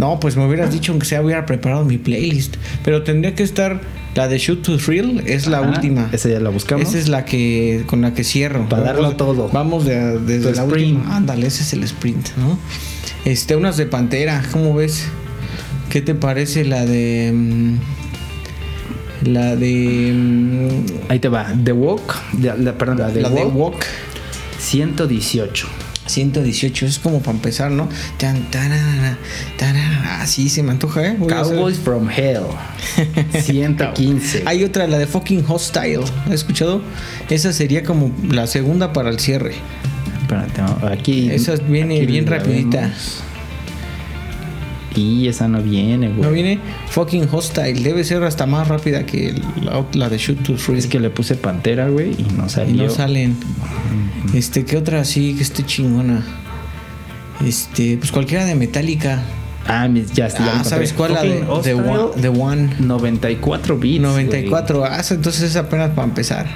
[0.00, 2.56] No, pues me hubieras dicho aunque sea hubiera preparado mi playlist.
[2.84, 3.80] Pero tendría que estar
[4.14, 6.08] la de Shoot to Thrill, es la última.
[6.10, 6.88] Esa ya la buscamos.
[6.88, 8.68] Esa es la que con la que cierro.
[8.68, 9.48] Para darlo todo.
[9.52, 10.96] Vamos de, desde la sprint.
[10.98, 11.16] última.
[11.16, 12.58] Ándale, ese es el sprint, ¿no?
[13.24, 15.04] Este, unas de Pantera, ¿cómo ves?
[15.90, 17.74] ¿Qué te parece la de mm,
[19.30, 20.12] La de.
[20.14, 21.52] mm, Ahí te va.
[21.62, 22.32] The Walk.
[22.32, 23.54] de- la- perdón, la de la de Walk.
[23.54, 23.86] Walk.
[26.10, 26.50] 118.
[26.50, 27.88] 118, es como para empezar, ¿no?
[28.18, 29.18] Tan, tarara,
[29.56, 30.20] tarara.
[30.20, 31.16] Ah, sí, se me antoja, ¿eh?
[31.18, 32.44] Voy Cowboys from Hell.
[33.42, 34.42] 115.
[34.46, 36.04] Hay otra, la de fucking hostile.
[36.26, 36.82] ¿Has escuchado?
[37.28, 39.54] Esa sería como la segunda para el cierre.
[40.20, 41.30] Espérate, aquí.
[41.30, 42.80] Esa viene aquí bien rapidita.
[42.82, 43.22] vemos.
[44.96, 46.20] Y esa no viene, güey.
[46.22, 47.74] No viene fucking hostile.
[47.80, 50.78] Debe ser hasta más rápida que la, la de Shoot to Thrill.
[50.78, 52.84] Es que le puse pantera, güey, y no Y salió.
[52.84, 53.36] no salen.
[54.34, 56.24] Este, ¿qué otra así que esté chingona?
[57.44, 59.22] Este, pues cualquiera de Metallica.
[59.66, 60.38] Ah, ya está.
[60.40, 60.70] ya la Ah, encontré.
[60.70, 61.12] ¿sabes cuál?
[61.14, 62.20] La de The One.
[62.20, 62.70] The One.
[62.80, 64.00] 94 bits.
[64.02, 64.84] 94.
[64.84, 66.46] Ah, entonces es apenas para empezar.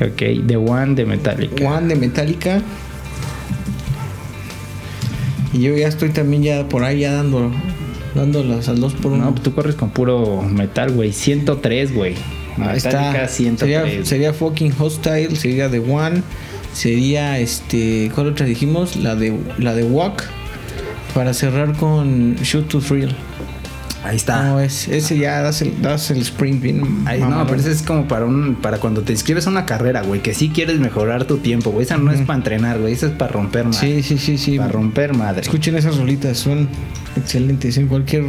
[0.00, 1.64] Ok, The One de Metallica.
[1.78, 2.60] One de Metallica.
[5.54, 7.50] Y yo ya estoy también ya por ahí ya dando
[8.14, 11.12] dándolas al 2 por 1 No, pues tú corres con puro metal, güey.
[11.12, 12.14] 103, güey.
[12.58, 13.26] Ahí está.
[13.26, 13.58] 103.
[13.58, 16.22] Sería, sería fucking hostile, sería The One,
[16.72, 18.96] sería este, ¿cuál otra dijimos?
[18.96, 20.24] La de la de Walk
[21.14, 23.14] para cerrar con Shoot to Thrill.
[24.04, 24.44] Ahí está.
[24.44, 27.04] No, es, ese ya das el, das el sprint bien.
[27.06, 30.02] Ay, no, pero ese es como para un para cuando te inscribes a una carrera,
[30.02, 31.84] güey, que sí quieres mejorar tu tiempo, güey.
[31.84, 33.78] Esa no es para entrenar, güey, esa es para romper madre.
[33.78, 34.58] Sí, sí, sí, sí.
[34.58, 35.40] Para romper madre.
[35.40, 36.68] Escuchen esas rolitas, son
[37.16, 38.24] excelentes en cualquier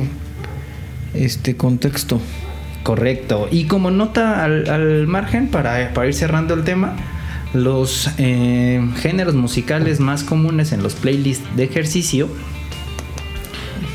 [1.13, 2.21] este contexto.
[2.83, 3.49] Correcto.
[3.51, 6.95] Y como nota al, al margen, para, para ir cerrando el tema,
[7.53, 12.29] los eh, géneros musicales más comunes en los playlists de ejercicio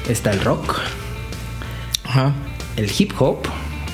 [0.08, 0.76] está el rock,
[2.10, 2.34] Ajá.
[2.76, 3.38] el hip hop,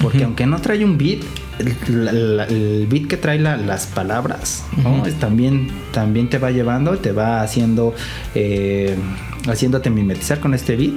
[0.00, 1.20] porque aunque no trae un beat,
[1.58, 4.96] el, beat que trae la- las palabras, ¿no?
[4.98, 5.06] Ujú.
[5.06, 7.94] Es también, también te va llevando, te va haciendo,
[8.34, 8.94] eh,
[9.48, 10.94] haciéndote mimetizar con este beat,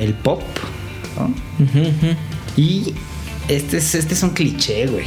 [0.00, 0.42] el pop.
[2.56, 2.94] Y
[3.48, 5.04] este es, este es un cliché, güey.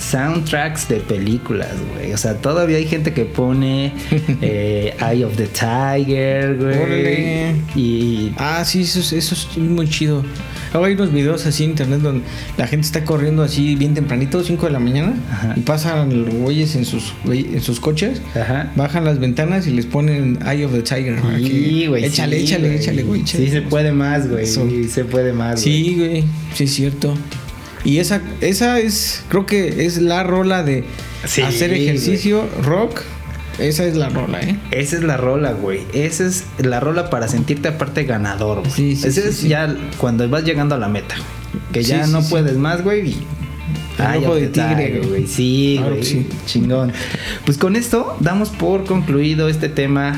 [0.00, 2.12] Soundtracks de películas, güey.
[2.12, 3.92] O sea, todavía hay gente que pone
[4.42, 7.54] eh, Eye of the Tiger, güey.
[7.76, 10.24] Y Ah, sí, eso, es- eso es muy chido.
[10.72, 12.22] Luego hay unos videos así en internet donde
[12.56, 15.54] la gente está corriendo así bien tempranito, 5 de la mañana, Ajá.
[15.56, 18.70] y pasan los güeyes en sus, en sus coches, Ajá.
[18.76, 21.18] bajan las ventanas y les ponen Eye of the Tiger.
[21.38, 22.04] Sí, güey.
[22.04, 23.22] Échale, sí, échale, échale, güey.
[23.26, 24.46] Sí, se puede más, güey.
[24.46, 25.84] Sí, se puede más, güey.
[25.84, 27.14] Sí, güey, sí es cierto.
[27.84, 30.84] Y esa, esa es, creo que es la rola de
[31.26, 33.02] Sí, hacer ejercicio, rock.
[33.58, 34.58] Esa es la rola, ¿eh?
[34.70, 35.82] Esa es la rola, güey.
[35.92, 38.70] Esa es la rola para sentirte aparte ganador, güey.
[38.70, 41.14] Sí, sí, sí, es ya cuando vas llegando a la meta.
[41.72, 43.14] Que ya no puedes más, güey.
[43.98, 45.26] Ay, de tigre, güey.
[45.26, 46.26] Sí, Claro güey.
[46.46, 46.92] Chingón.
[47.44, 50.14] Pues con esto damos por concluido este tema.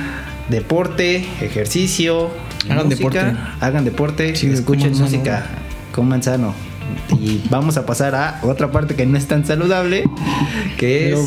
[0.49, 2.31] Deporte, ejercicio,
[2.69, 3.25] Hagan música.
[3.25, 3.37] deporte.
[3.61, 5.47] Hagan deporte, Sí, escuchen música,
[5.93, 6.55] coman sano.
[7.21, 10.05] Y vamos a pasar a otra parte que no es tan saludable,
[10.79, 11.19] que es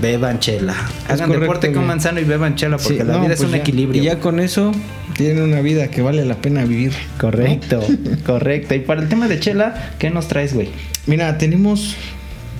[0.00, 0.74] beban chela.
[1.08, 3.48] Hagan correcto, deporte, coman sano y beban chela, porque Sí, la no, vida es pues
[3.50, 4.02] un ya- equilibrio.
[4.02, 4.72] Y ya con eso
[5.16, 6.92] tienen una vida que vale la pena vivir.
[7.18, 7.82] Correcto,
[8.26, 8.74] correcto.
[8.74, 10.68] Y para el tema de chela, ¿qué nos traes, güey?
[11.06, 11.96] Mira, tenemos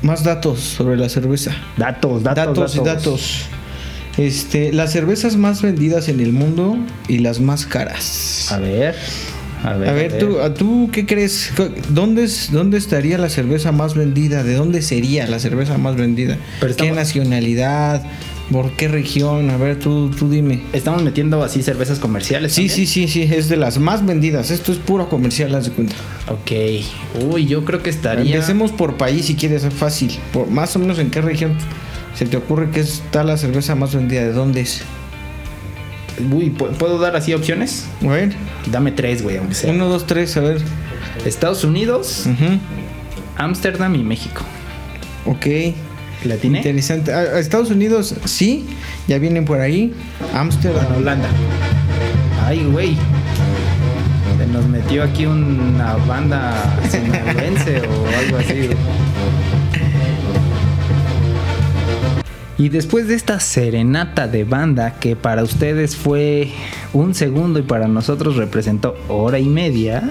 [0.03, 1.53] más datos sobre la cerveza.
[1.77, 3.41] Datos, datos, Datos y datos.
[4.19, 6.77] Este, las cervezas más vendidas en el mundo
[7.09, 8.51] y las más caras.
[8.53, 8.95] A ver,
[9.63, 9.89] a ver.
[9.89, 11.53] A ver, ¿tú, ¿a ¿tú qué crees?
[11.91, 14.43] ¿Dónde, es, ¿Dónde estaría la cerveza más vendida?
[14.43, 16.39] ¿De dónde sería la cerveza más vendida?
[16.61, 18.03] Pero ¿Qué estamos- nacionalidad?
[18.51, 19.49] ¿Por qué región?
[19.51, 20.61] A ver, tú, tú dime.
[20.73, 22.53] Estamos metiendo así cervezas comerciales.
[22.53, 22.77] Sí, también?
[22.89, 24.51] sí, sí, sí, es de las más vendidas.
[24.51, 25.95] Esto es puro comercial, haz de cuenta.
[26.29, 26.51] Ok.
[27.31, 28.35] Uy, yo creo que estaría.
[28.35, 30.11] Empecemos por país si quieres, es fácil.
[30.33, 31.53] Por, más o menos en qué región
[32.17, 34.23] se te ocurre que está la cerveza más vendida.
[34.23, 34.83] ¿De dónde es?
[36.33, 37.87] Uy, ¿pu- ¿puedo dar así opciones?
[38.05, 38.33] A ver,
[38.71, 39.71] Dame tres, güey, aunque sea.
[39.73, 40.61] uno, dos, tres, a ver.
[41.25, 42.27] Estados Unidos.
[43.37, 44.43] Ámsterdam y México.
[45.27, 45.47] Ok.
[46.25, 46.59] ¿La tiene?
[46.59, 47.13] Interesante.
[47.13, 48.67] A, a Estados Unidos, sí,
[49.09, 49.93] ya vienen por ahí.
[50.35, 50.85] Ámsterdam.
[50.85, 51.29] Bueno, Holanda.
[52.47, 52.97] Ay, güey.
[54.39, 56.53] Se nos metió aquí una banda
[56.91, 58.55] sinaloense o algo así.
[58.55, 58.77] güey.
[62.61, 66.51] Y después de esta serenata de banda que para ustedes fue
[66.93, 70.11] un segundo y para nosotros representó hora y media,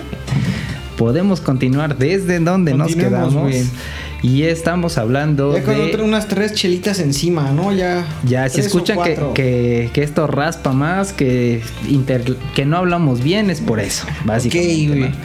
[0.98, 3.54] podemos continuar desde donde nos quedamos.
[4.22, 5.82] Y estamos hablando Ya con de...
[5.86, 7.72] otra- unas tres chelitas encima, ¿no?
[7.72, 8.06] Ya.
[8.26, 13.50] Ya, si escuchan que, que, que esto raspa más, que, inter- que no hablamos bien,
[13.50, 14.90] es por eso, básicamente.
[14.92, 15.10] Ok, güey.
[15.12, 15.16] ¿no?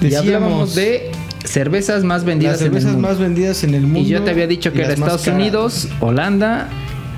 [0.00, 1.10] Y Decíamos, hablábamos de
[1.44, 3.08] cervezas más vendidas las cervezas en el mundo.
[3.08, 4.00] más vendidas en el mundo.
[4.00, 5.26] y yo te había dicho que era Estados.
[5.26, 6.68] Unidos, Holanda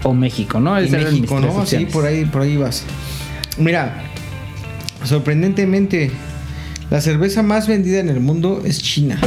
[0.02, 0.76] o México, ¿no?
[0.80, 1.66] mis México, ¿no?
[1.66, 2.84] Sí, por ahí, por ahí vas.
[3.58, 4.02] Mira,
[5.04, 6.10] sorprendentemente,
[6.90, 9.18] la cerveza más vendida en el mundo es China.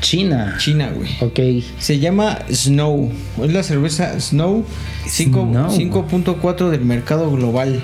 [0.00, 0.54] China.
[0.58, 1.10] China, güey.
[1.20, 1.64] Ok.
[1.78, 3.10] Se llama Snow.
[3.42, 4.64] Es la cerveza Snow.
[5.08, 5.70] cinco- Snow.
[5.70, 7.82] 5.4 del mercado global.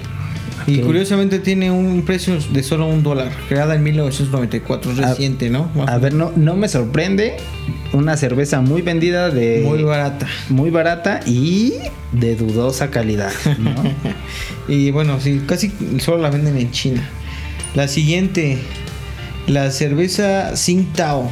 [0.67, 3.31] Y curiosamente tiene un precio de solo un dólar.
[3.49, 4.93] Creada en 1994.
[4.93, 5.71] Es A- reciente, ¿no?
[5.75, 7.37] Más A ver, no, no me sorprende.
[7.93, 9.63] Una cerveza muy vendida de.
[9.65, 10.27] Muy barata.
[10.49, 11.75] muy barata y
[12.13, 13.33] de dudosa calidad.
[13.59, 13.75] ¿no?
[14.69, 17.03] Y bueno, sí, casi solo la venden en China.
[17.75, 18.59] La siguiente.
[19.47, 21.31] La cerveza Tsingtao.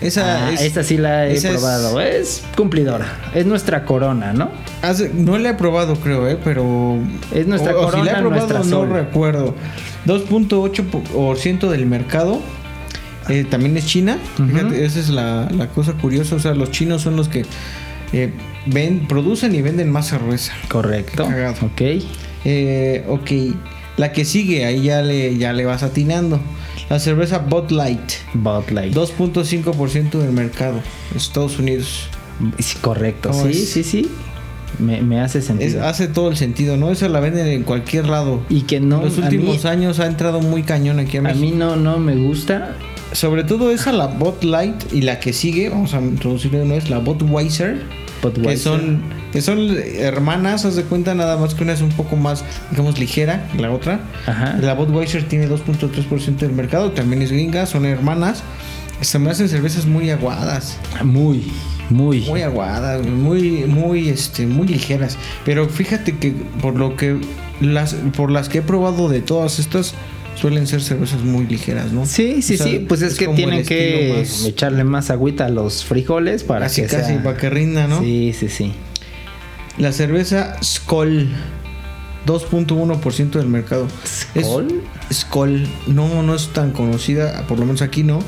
[0.00, 0.60] Esa Ah, es.
[0.62, 2.00] esta sí la he esa es- probado.
[2.00, 2.44] Es...
[2.56, 3.06] cumplidora.
[3.34, 4.50] Es nuestra corona, ¿no?
[5.14, 6.38] No la he probado, creo, ¿eh?
[6.44, 6.98] Pero.
[7.34, 8.90] Es nuestra o- o si corona, la he probado, no sol.
[8.90, 9.54] recuerdo.
[10.06, 12.40] 2.8% del mercado.
[13.28, 14.16] eh, también es China.
[14.38, 14.48] Ujú.
[14.48, 16.34] Fíjate, esa es la, la cosa curiosa.
[16.36, 17.44] O sea, los chinos son los que
[18.14, 18.32] eh,
[18.64, 20.52] ven, producen y venden más cerveza.
[20.68, 21.26] Correcto.
[21.26, 21.66] Cagado.
[21.66, 21.82] Ok.
[22.46, 23.30] Eh, ok.
[23.98, 26.40] La que sigue, ahí ya le, ya le vas atinando.
[26.90, 28.12] La cerveza Bud Light.
[28.34, 28.94] Bud Light.
[28.94, 30.80] 2.5% del mercado.
[31.14, 32.08] Estados Unidos.
[32.80, 33.30] Correcto.
[33.30, 33.70] ¿Cómo Sí, es?
[33.70, 34.10] sí, sí.
[34.78, 35.84] Me, me hace Es- sentido.
[35.84, 36.90] hace todo el sentido, ¿no?
[36.90, 38.42] Esa la venden en cualquier lado.
[38.48, 38.98] y que no.
[38.98, 41.40] en los a últimos mí- años ha entrado muy cañón aquí a A México.
[41.44, 42.76] mí no, no me gusta.
[43.12, 46.90] Sobre todo esa, la Bud Light y la que sigue, vamos a introducirle una vez,
[46.90, 46.98] la
[48.22, 49.02] Budweiser, que son,
[49.32, 52.98] que son hermanas, haz de cuenta, nada más que una es un poco más, digamos,
[52.98, 54.00] ligera que la otra.
[54.26, 54.56] Ajá.
[54.60, 58.42] La Budweiser tiene 2.3% del mercado, también es gringa, son hermanas.
[59.00, 61.52] Se me hacen cervezas muy aguadas, Muy,
[61.88, 62.22] muy.
[62.22, 65.16] muy aguadas, muy, muy, este, muy ligeras.
[65.44, 67.16] Pero fíjate que por lo que
[67.60, 69.94] las, por las que he probado de todas estas,
[70.40, 72.06] suelen ser cervezas muy ligeras, ¿no?
[72.06, 72.84] Sí, sí, O sea, sí.
[72.88, 76.88] Pues es, que tienen que más- echarle más agüita a los frijoles para casi, que
[76.88, 78.00] casi sea- para que rinda, ¿no?
[78.00, 78.72] Sí, sí, sí.
[79.78, 81.28] La cerveza Skoll,
[82.26, 83.86] 2.1% del mercado.
[84.34, 84.82] Es- ¿Skoll?
[85.12, 88.18] Skoll, no, no es tan conocida, por lo menos aquí no.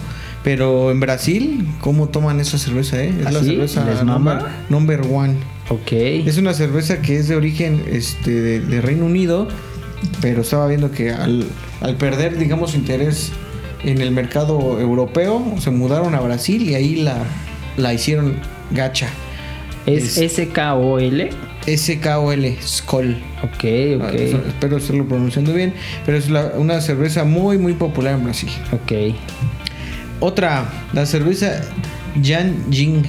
[0.43, 3.13] Pero en Brasil, ¿cómo toman esa cerveza, eh?
[3.21, 3.47] Es ¿Ah, la sí?
[3.69, 4.05] cerveza
[4.71, 5.35] number one.
[5.69, 5.93] Ok.
[5.93, 9.49] Es una cerveza que es de origen este, de, de Reino Unido,
[10.21, 11.45] pero estaba viendo que al,
[11.81, 13.33] al perder, digamos, interés
[13.85, 17.17] en el mercado europeo, se mudaron a Brasil y ahí la,
[17.77, 18.37] la hicieron
[18.71, 19.09] gacha.
[19.87, 21.31] Es es- S-K-O-L.
[21.77, 23.23] SKOL, Skoll.
[23.43, 23.65] Ok,
[24.01, 24.15] Ah, ok.
[24.49, 25.75] Espero estarlo pronunciando bien,
[26.07, 28.51] pero es la- una cerveza muy, muy popular en Brasil.
[28.73, 29.15] Ok.
[30.21, 31.61] Otra, la cerveza
[32.21, 33.03] Yanjing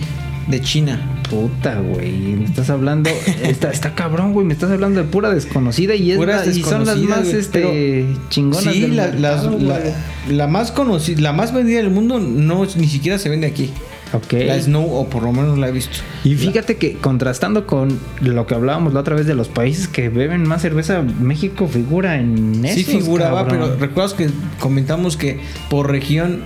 [0.47, 0.99] de China.
[1.32, 2.12] Puta, güey.
[2.36, 3.10] Me estás hablando.
[3.44, 4.46] Está, está cabrón, güey.
[4.46, 8.06] Me estás hablando de pura desconocida y, es la- y son las más güey, este,
[8.30, 8.74] chingonas.
[8.74, 9.94] Sí, del la, las- mercado,
[10.30, 13.72] la- más conocida, la más vendida del mundo no ni siquiera se vende aquí.
[14.13, 14.34] Ok.
[14.46, 16.00] La Snow, o por lo menos la he visto.
[16.26, 20.10] Y fíjate que contrastando con lo que hablábamos la otra vez de los países que
[20.10, 22.76] beben más cerveza, México figura en eso.
[22.76, 25.39] sí figuraba, pero recuerdas que comentamos que
[25.70, 26.41] por región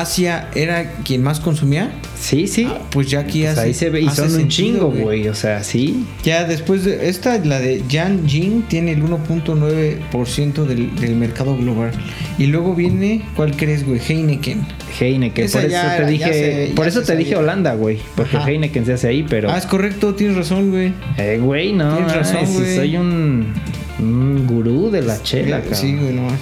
[0.00, 1.90] Asia era quien más consumía.
[2.18, 2.66] Sí, sí.
[2.68, 5.28] Ah, pues ya aquí Pues hace- ahí se ve y son un chingo, güey.
[5.28, 6.04] O sea, sí.
[6.24, 11.92] Ya después de esta, la de Yanjing tiene el 1.9% del, del mercado global.
[12.38, 14.00] Y luego viene, ¿cuál crees, güey?
[14.06, 14.66] Heineken.
[14.98, 16.32] Heineken, Esa por eso te era- dije,
[16.68, 17.36] se- por eso te dije.
[17.36, 18.48] Holanda, güey, porque Ajá.
[18.50, 20.92] Heineken se hace ahí, pero Ah, es correcto, tienes razón, güey.
[21.18, 23.52] eh, güey, no, Tienes razón, si soy un,
[23.98, 25.74] un gurú de la chela, Eh, cabrón.
[25.80, 26.40] Sí, güey, no más.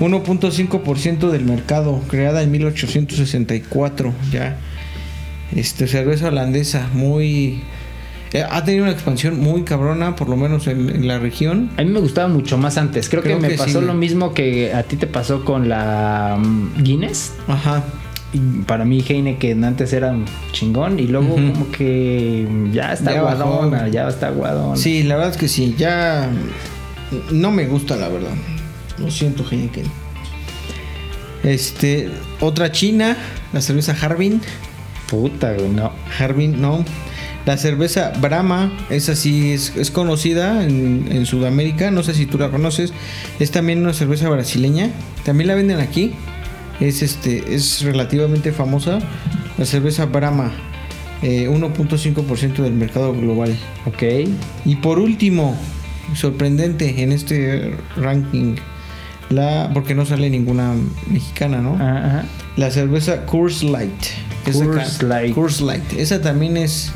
[0.00, 4.56] 1.5% del mercado, creada en 1864, ya.
[5.54, 7.62] Este, cerveza holandesa, muy...
[8.32, 11.70] eh, ha tenido una expansión muy cabrona, por lo menos en, en la región.
[11.76, 13.08] A mí me gustaba mucho más antes.
[13.08, 16.36] Creo, Creo que me que pasó lo mismo que a ti te pasó con la
[16.38, 17.32] mm, Guinness.
[17.48, 17.84] Ajá.
[18.32, 20.14] Y para mí Heineken antes era
[20.52, 24.76] chingón y luego como que ya está Ya guadona, ya está guadona.
[24.76, 26.28] Sí, la verdad es que sí, ya...
[27.30, 28.34] No me gusta, la verdad.
[28.98, 29.84] Lo siento, Heineken.
[31.44, 33.16] Este, otra china,
[33.52, 34.40] la cerveza Harbin.
[35.08, 35.92] Puta, güey, no.
[36.18, 36.84] Harbin, no.
[37.44, 42.38] La cerveza Brahma, esa sí es, es conocida en, en Sudamérica, no sé si tú
[42.38, 42.92] la conoces.
[43.38, 44.90] Es también una cerveza brasileña.
[45.24, 46.14] También la venden aquí.
[46.80, 48.98] Es este, es relativamente famosa.
[49.58, 50.52] La cerveza Brahma,
[51.22, 53.56] eh, 1.5% del mercado global.
[53.86, 54.02] Ok.
[54.64, 55.56] Y por último,
[56.14, 58.56] sorprendente en este ranking,
[59.30, 60.72] la porque no sale ninguna
[61.10, 61.74] mexicana, ¿no?
[61.74, 62.24] Ajá, ajá.
[62.56, 63.92] La cerveza Coors Light.
[64.52, 65.34] Coors Light.
[65.34, 65.92] Coors Light.
[65.96, 66.92] Esa también es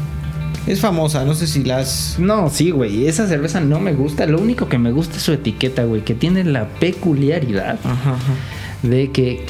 [0.66, 3.06] es famosa, no sé si las No, sí, güey.
[3.06, 4.26] Esa cerveza no me gusta.
[4.26, 6.02] Lo único que me gusta es su etiqueta, güey.
[6.02, 8.34] Que tiene la peculiaridad Ajá, ajá.
[8.82, 9.46] de que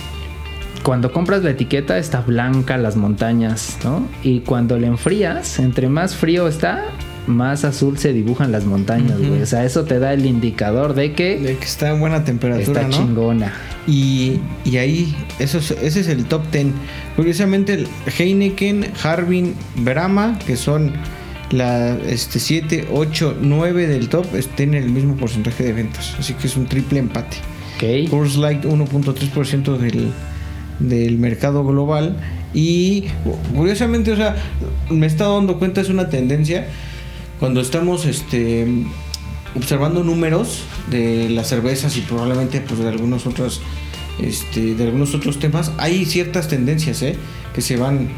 [0.82, 4.06] cuando compras la etiqueta está blanca las montañas, ¿no?
[4.22, 6.84] Y cuando la enfrías, entre más frío está,
[7.26, 9.42] más azul se dibujan las montañas, güey.
[9.42, 12.82] O sea, eso te da el indicador de que De que está en buena temperatura,
[12.82, 13.04] está ¿no?
[13.06, 13.52] chingona.
[13.86, 16.68] Y, y ahí, eso es- ese es el top 10.
[17.16, 17.84] Curiosamente,
[18.18, 20.92] Heineken, Harbin, Brahma, que son
[21.50, 26.14] la este, 7, 8, 9 del top, tienen el mismo porcentaje de ventas.
[26.18, 27.36] Así que es un triple empate.
[27.76, 28.10] Ok.
[28.10, 30.12] Coors Light 1.3% del,
[30.78, 32.16] del mercado global.
[32.54, 33.04] Y
[33.54, 34.36] curiosamente, o sea,
[34.90, 36.66] me he estado dando cuenta, es una tendencia.
[37.40, 38.66] Cuando estamos este,
[39.56, 43.62] observando números de las cervezas y probablemente pues, de algunos otros
[44.20, 47.16] este, de algunos otros temas, hay ciertas tendencias ¿eh?
[47.54, 48.08] que se van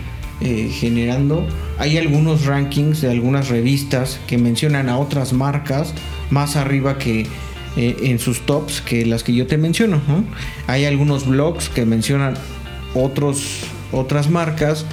[0.40, 1.46] eh, generando.
[1.78, 5.94] Hay algunos rankings de algunas revistas que mencionan a otras marcas
[6.30, 7.28] más arriba que
[7.76, 10.02] eh, en sus tops que las que yo te menciono.
[10.08, 10.24] ¿no?
[10.66, 12.34] Hay algunos blogs que mencionan
[12.94, 13.60] otros
[13.92, 14.84] otras marcas.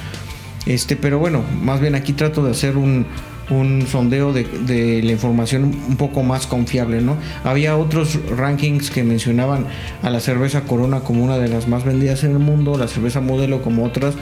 [0.67, 3.07] Este, pero bueno, más bien aquí trato de hacer un,
[3.49, 7.17] un sondeo de, de la información un poco más confiable, ¿no?
[7.43, 9.65] Había otros rankings que mencionaban
[10.03, 13.21] a la cerveza Corona como una de las más vendidas en el mundo, la cerveza
[13.21, 14.13] Modelo como otras,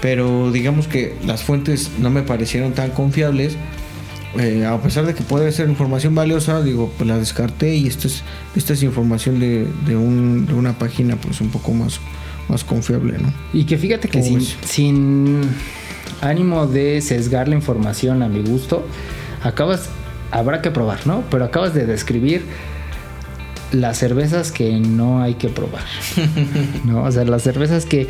[0.00, 3.56] pero digamos que las fuentes no me parecieron tan confiables.
[4.38, 8.06] Eh, a pesar de que puede ser información valiosa, digo, pues la descarté y esta
[8.08, 8.22] es,
[8.54, 11.98] esta es información de, de, un- de una página pues un poco más,
[12.48, 13.32] más confiable, ¿no?
[13.54, 15.40] Y que fíjate que ¿Cómo sin, sin
[16.20, 18.86] ánimo de sesgar la información a mi gusto,
[19.42, 19.88] acabas,
[20.30, 21.22] habrá que probar, ¿no?
[21.30, 22.44] Pero acabas de describir
[23.72, 25.82] las cervezas que no hay que probar.
[26.84, 27.02] ¿No?
[27.04, 28.08] O sea, las cervezas que.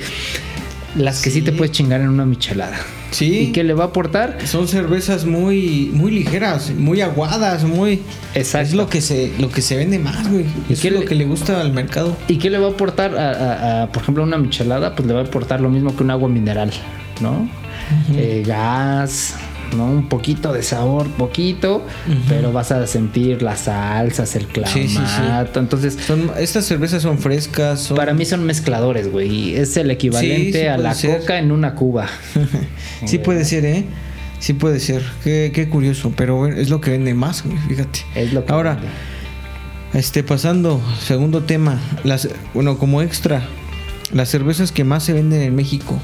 [0.97, 1.45] Las que sí, Sí.
[1.45, 2.77] te puedes chingar en una michelada.
[3.11, 3.39] Sí.
[3.41, 4.39] ¿Y qué le va a aportar?
[4.47, 8.01] Son cervezas muy, muy ligeras, muy aguadas, muy.
[8.35, 8.69] Exacto.
[8.69, 10.47] Es lo que se, lo que se vende más, güey.
[10.69, 12.17] ¿Y Es qué lo le- que le gusta al mercado.
[12.27, 14.95] ¿Y qué le va a aportar a, a- a, por ejemplo, una michelada?
[14.97, 16.71] Pues le va a aportar lo mismo que un agua mineral,
[17.21, 17.49] ¿no?
[18.15, 19.35] Eh, gas,
[19.77, 19.85] ¿no?
[19.87, 21.85] Un poquito de sabor, poquito,
[22.29, 24.79] pero vas a sentir las salsas, el clamato.
[24.79, 25.23] Sí, sí, sí.
[25.55, 27.81] Entonces, Son, estas cervezas son frescas.
[27.81, 29.29] son- para mí son mezcladores, güey.
[29.51, 31.21] y Es el equivalente a la ser.
[31.21, 32.07] coca en una cuba.
[33.05, 33.85] sí puede ser, ¿eh?
[34.41, 35.03] Sí puede ser.
[35.25, 36.13] Qué, qué curioso.
[36.17, 37.59] Pero es lo que vende más, güey.
[37.69, 38.01] Fíjate.
[38.15, 38.89] Es lo que Ahora, vende.
[39.95, 41.79] este, pasando, segundo tema.
[42.05, 43.43] Las, bueno, como extra,
[44.13, 45.99] las cervezas que más se venden en México.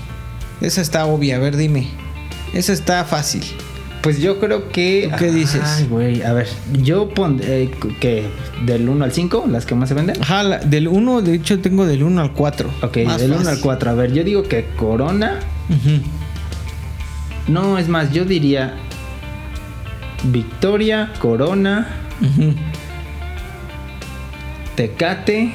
[0.66, 1.88] Esa está obvia, a ver, dime.
[2.52, 3.42] Esa está fácil.
[4.02, 5.08] Pues yo creo que.
[5.10, 5.62] ¿Tú qué dices?
[5.64, 6.22] Ay, güey.
[6.22, 6.46] A ver,
[6.82, 8.26] yo pondré que
[8.66, 10.20] del 1 al 5, las que más se venden.
[10.22, 12.70] Ajá, la- del 1, de hecho tengo del 1 al 4.
[12.82, 13.90] Ok, del 1 al 4.
[13.90, 15.40] A ver, yo digo que Corona.
[17.48, 18.74] No, es más, yo diría
[20.24, 21.88] Victoria, Corona,
[24.76, 25.52] Tecate,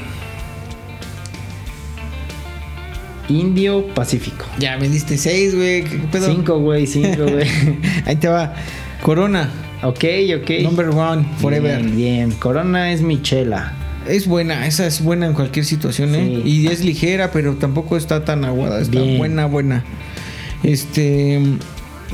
[3.30, 4.46] Indio, Pacífico.
[4.60, 5.84] Ya me diste 6, güey.
[5.84, 6.28] ¿Qué pedo?
[6.28, 7.48] 5, güey, 5, güey.
[8.06, 8.54] Ahí te va.
[9.02, 9.50] Corona,
[9.84, 10.04] ok,
[10.42, 10.50] ok.
[10.64, 11.82] number one, forever.
[11.82, 12.32] Bien, bien.
[12.32, 13.74] Corona es mi chela.
[14.08, 16.42] Es buena, esa es buena en cualquier situación, ¿eh?
[16.44, 16.50] Sí.
[16.50, 18.82] Y es ligera, pero tampoco está tan aguada.
[18.82, 19.18] Está Bien.
[19.20, 19.84] buena, buena.
[20.64, 21.40] Este.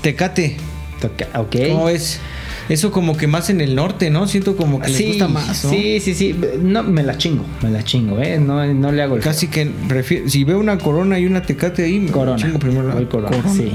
[0.02, 0.58] Tecate,
[1.02, 1.56] Toca- Ok.
[1.72, 2.20] ¿cómo ves?
[2.68, 4.28] Eso como que más en el norte, ¿no?
[4.28, 5.70] Siento como que les gusta más, ¿no?
[5.70, 6.36] Sí, sí, sí.
[6.62, 8.40] No, me la chingo, me la chingo, ¿eh?
[8.40, 10.28] No, no le hago el Casi que prefiero.
[10.30, 12.38] Si veo una corona y una tecate ahí, me Corona.
[12.38, 13.72] chingo primero la corona, sí.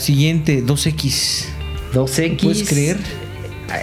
[0.00, 1.44] siguiente, 2X.
[1.94, 2.42] 2X.
[2.42, 2.98] ¿Puedes creer?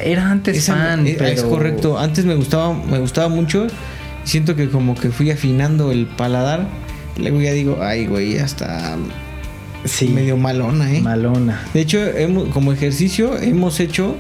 [0.04, 1.30] Era antes Esa- fan, eh, pero...
[1.30, 1.98] Es correcto.
[1.98, 3.68] Antes me gustaba, me gustaba mucho.
[4.24, 6.68] Siento que como que fui afinando el paladar.
[7.18, 8.98] Luego ya digo, ay, güey, ya está
[9.86, 11.02] Sí, medio malona, ¿eh?
[11.02, 11.62] malona.
[11.74, 14.16] De hecho, hemos- como ejercicio hemos hecho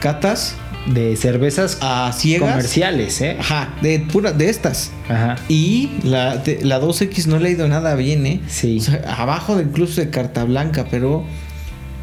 [0.00, 0.54] catas
[0.86, 2.50] De cervezas a ciegas.
[2.50, 3.36] comerciales, ¿eh?
[3.40, 4.90] Ajá, de pura, de estas.
[5.08, 5.36] Ajá.
[5.48, 8.40] Y la, de- la 2X no le ha ido nada bien, ¿eh?
[8.48, 8.78] Sí.
[8.78, 11.24] O sea, abajo de incluso de carta blanca, pero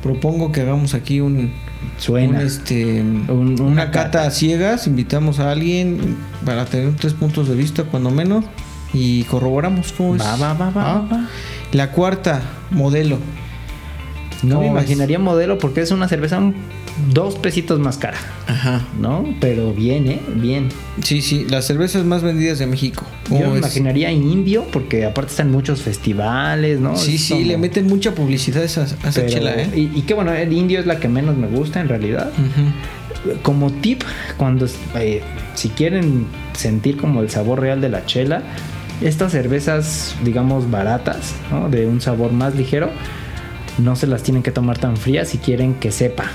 [0.01, 1.51] propongo que hagamos aquí un,
[1.97, 2.39] Suena.
[2.39, 4.25] un, este, Un- una, una cata, cata.
[4.27, 4.87] a ciegas.
[4.87, 8.45] Invitamos a alguien para tener tres puntos de vista, cuando menos,
[8.93, 10.21] y corroboramos cómo es.
[10.21, 11.07] Va, va, va, va, Ah.
[11.11, 11.29] va.
[11.71, 13.17] La cuarta, modelo.
[14.43, 16.55] No me imaginaría modelo porque es una cerveza un-
[17.13, 18.81] dos pesitos más cara, Ajá.
[18.99, 19.23] ¿no?
[19.39, 20.19] Pero bien, ¿eh?
[20.35, 20.67] Bien.
[21.03, 23.05] Sí, sí, las cervezas más vendidas de México.
[23.29, 26.97] Yo ¿Cómo me imaginaría indio porque aparte están muchos festivales, ¿no?
[26.97, 29.69] Sí, Es sí, como- le meten mucha publicidad a esa, a esa pero- chela, ¿eh?
[29.75, 32.31] Y, y que bueno, el indio es la que menos me gusta en realidad.
[32.33, 33.37] Ujú.
[33.43, 34.01] Como tip,
[34.37, 35.21] cuando eh,
[35.53, 38.41] si quieren sentir como el sabor real de la chela,
[39.01, 41.69] estas cervezas, digamos, baratas, ¿no?
[41.69, 42.89] de un sabor más ligero,
[43.77, 46.25] no se las tienen que tomar tan frías si quieren que sepa.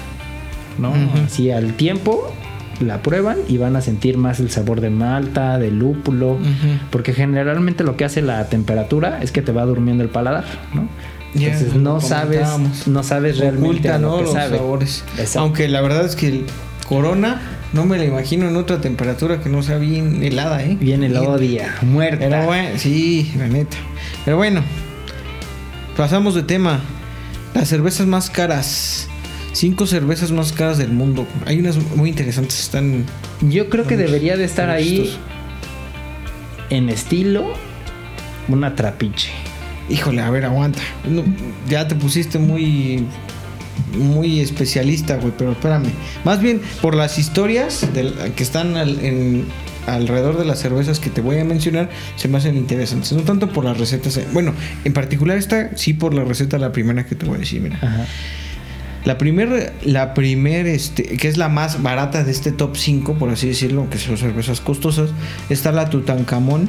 [0.79, 0.93] ¿no?
[1.25, 2.31] Así al tiempo
[2.81, 6.37] la prueban y van a sentir más el sabor de malta, de lúpulo,
[6.91, 10.45] porque generalmente lo que hace la temperatura es que te va durmiendo el paladar,
[10.75, 10.87] ¿no?
[11.35, 12.47] Entonces no sabes,
[12.87, 14.17] no sabes realmente Oculta, a lo ¿no?
[14.19, 14.57] que Los sabe.
[14.59, 15.05] sabores.
[15.19, 15.41] Exacto.
[15.41, 16.47] Aunque la verdad es que el
[16.89, 17.41] Corona
[17.77, 20.79] no me la imagino en otra temperatura que no sea bien helada, ¿eh?
[20.81, 22.27] Viene el odia, muerta.
[22.29, 23.77] Pero bueno, sí, la neta.
[24.25, 24.63] Pero bueno,
[25.97, 26.81] pasamos de tema.
[27.55, 29.09] Las cervezas más caras.
[29.53, 31.27] Cinco cervezas más caras del mundo.
[31.45, 32.59] Hay unas muy interesantes.
[32.59, 33.05] Están.
[33.43, 35.15] Yo creo que debería de estar ahí
[36.71, 37.53] en estilo
[38.49, 39.31] una trapiche.
[39.91, 40.81] Híjole, a ver, aguanta.
[41.09, 41.23] No,
[41.69, 43.05] ya te pusiste muy.
[43.99, 45.91] Muy especialista, güey, pero espérame.
[46.25, 47.87] Más bien por las historias
[48.35, 49.45] que están al- en-
[49.87, 53.13] alrededor de las cervezas que te voy a mencionar, se me hacen interesantes.
[53.13, 54.17] No tanto por las recetas.
[54.17, 54.53] eh, Bueno,
[54.85, 57.77] en particular esta, sí por la receta, la primera que te voy a decir, mira.
[57.81, 58.05] Ajá.
[59.05, 63.31] La primer, la primer, este, que es la más barata de este top 5, por
[63.31, 65.11] así decirlo, que son cervezas costosas,
[65.49, 66.69] está la Tutankamón.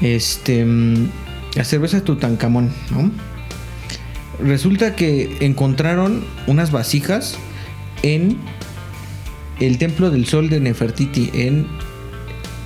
[0.00, 1.10] Este, mm,
[1.54, 3.10] la cerveza Tutankamón, ¿no?
[4.40, 7.38] Resulta que encontraron unas vasijas
[8.02, 8.38] en
[9.60, 11.66] el Templo del Sol de Nefertiti en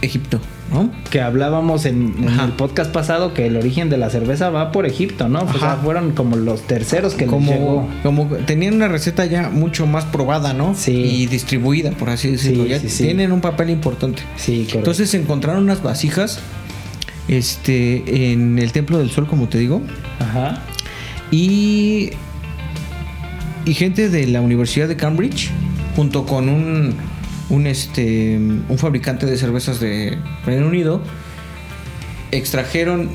[0.01, 0.41] Egipto,
[0.73, 0.91] ¿no?
[1.11, 5.29] Que hablábamos en, el podcast pasado que el origen de la cerveza va por Egipto,
[5.29, 5.41] ¿no?
[5.41, 5.77] O sea, Ajá.
[5.83, 7.89] fueron como los terceros que les llegó.
[8.03, 10.75] como, como tenían una receta ya mucho más probada, ¿no?
[10.75, 10.93] Sí.
[10.93, 12.65] Y distribuida, por así decirlo.
[12.65, 13.05] Sí, ya sí, sí.
[13.05, 14.23] tienen un papel importante.
[14.37, 14.79] Sí, correcto.
[14.79, 16.41] Entonces encontraron unas vasijas
[17.29, 19.83] este, en el Templo del Sol, como te digo.
[20.21, 20.63] Ajá.
[21.31, 22.11] Y,
[23.65, 25.51] y gente de la Universidad de Cambridge,
[25.97, 26.95] junto con un,
[27.51, 30.17] un, este, un fabricante de cervezas de
[30.47, 31.03] Reino Unido,
[32.31, 33.11] extrajeron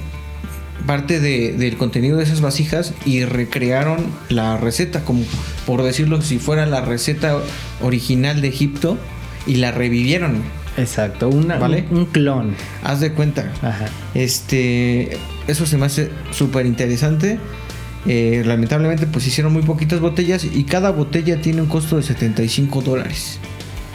[0.86, 3.98] parte de- del contenido de esas vasijas y recrearon
[4.30, 5.24] la receta, como
[5.66, 7.38] por decirlo, si fuera la receta
[7.82, 8.98] original de Egipto,
[9.46, 10.42] y la revivieron.
[10.78, 11.86] Exacto, una, ¿Vale?
[11.92, 12.56] un, un clon.
[12.82, 13.52] Haz de cuenta.
[13.62, 13.88] Ajá.
[14.14, 17.40] Este, eso se me hace súper interesante.
[18.06, 22.82] Eh, lamentablemente, pues hicieron muy poquitas botellas y cada botella tiene un costo de 75
[22.82, 23.40] dólares.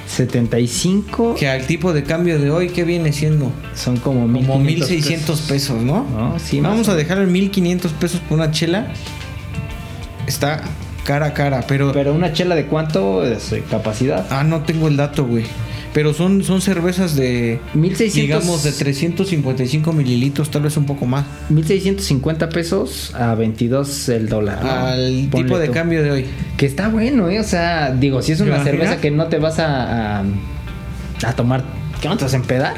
[0.06, 3.52] 75 Que al tipo de cambio de hoy, ¿qué viene siendo?
[3.74, 6.04] son como Como 1500 1600 pesos, ¿no?
[6.04, 8.92] No, sí, Vamos a dejar en 1500 pesos por una chela.
[10.26, 10.62] Está
[11.04, 11.92] cara a cara, pero.
[11.92, 14.26] Pero una chela de cuánto es capacidad?
[14.30, 15.44] Ah, no tengo el dato, güey.
[15.94, 17.60] Pero son, son cervezas de.
[17.74, 21.24] 1600 Digamos de 355 mililitros, tal vez un poco más.
[21.48, 24.64] 1650 pesos a 22 el dólar.
[24.66, 25.72] Al tipo de tú.
[25.72, 26.26] cambio de hoy.
[26.56, 27.40] Que está bueno, ¿eh?
[27.40, 30.24] O sea, digo, si es una cerveza que no te vas a, a,
[31.24, 31.64] a tomar,
[32.00, 32.74] ¿qué no te vas a empedar?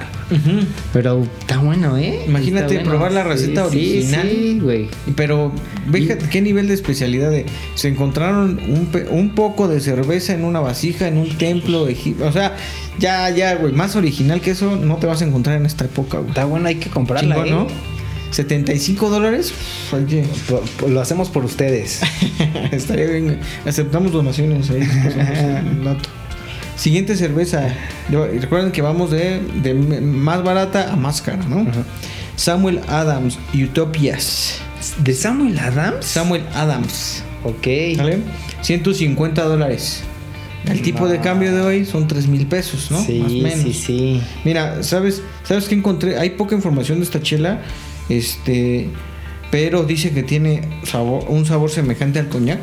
[0.92, 2.20] Pero está bueno, ¿eh?
[2.28, 2.90] Imagínate bueno.
[2.90, 4.28] probar la receta Sí, original.
[4.30, 4.88] Sí, güey.
[5.16, 5.52] Pero,
[5.90, 7.46] fíjate qué nivel de especialidad de.
[7.74, 12.26] Se encontraron un, un poco de cerveza en una vasija, en un templo egipcio.
[12.26, 12.56] O sea,
[13.00, 13.72] ya, ya, güey.
[13.72, 16.28] Más original que eso no te vas a encontrar en esta época, güey.
[16.28, 17.50] Está bueno, hay que comprarla, Chingón, ¿eh?
[17.50, 17.66] ¿no?
[18.30, 19.52] 75 dólares.
[19.92, 20.24] Oye,
[20.88, 22.00] Lo hacemos por ustedes.
[22.70, 23.40] estaría bien.
[23.66, 24.86] Aceptamos donaciones ahí.
[26.76, 27.74] Siguiente cerveza.
[28.08, 31.66] Recuerden que vamos de, de más barata a más cara, ¿no?
[32.36, 34.60] Samuel Adams, Utopias.
[34.98, 36.06] ¿De Samuel Adams?
[36.06, 37.22] Samuel Adams.
[37.44, 37.66] Ok.
[37.98, 38.20] ¿Vale?
[38.62, 40.02] 150 dólares.
[40.66, 43.02] El tipo de cambio de hoy son 3 mil pesos, ¿no?
[43.02, 43.60] Sí, Más menos.
[43.60, 44.22] sí, sí.
[44.44, 46.18] Mira, ¿sabes, ¿sabes qué encontré?
[46.18, 47.62] Hay poca información de esta chela.
[48.08, 48.88] Este.
[49.50, 52.60] Pero dice que tiene sabor, un sabor semejante al coñac.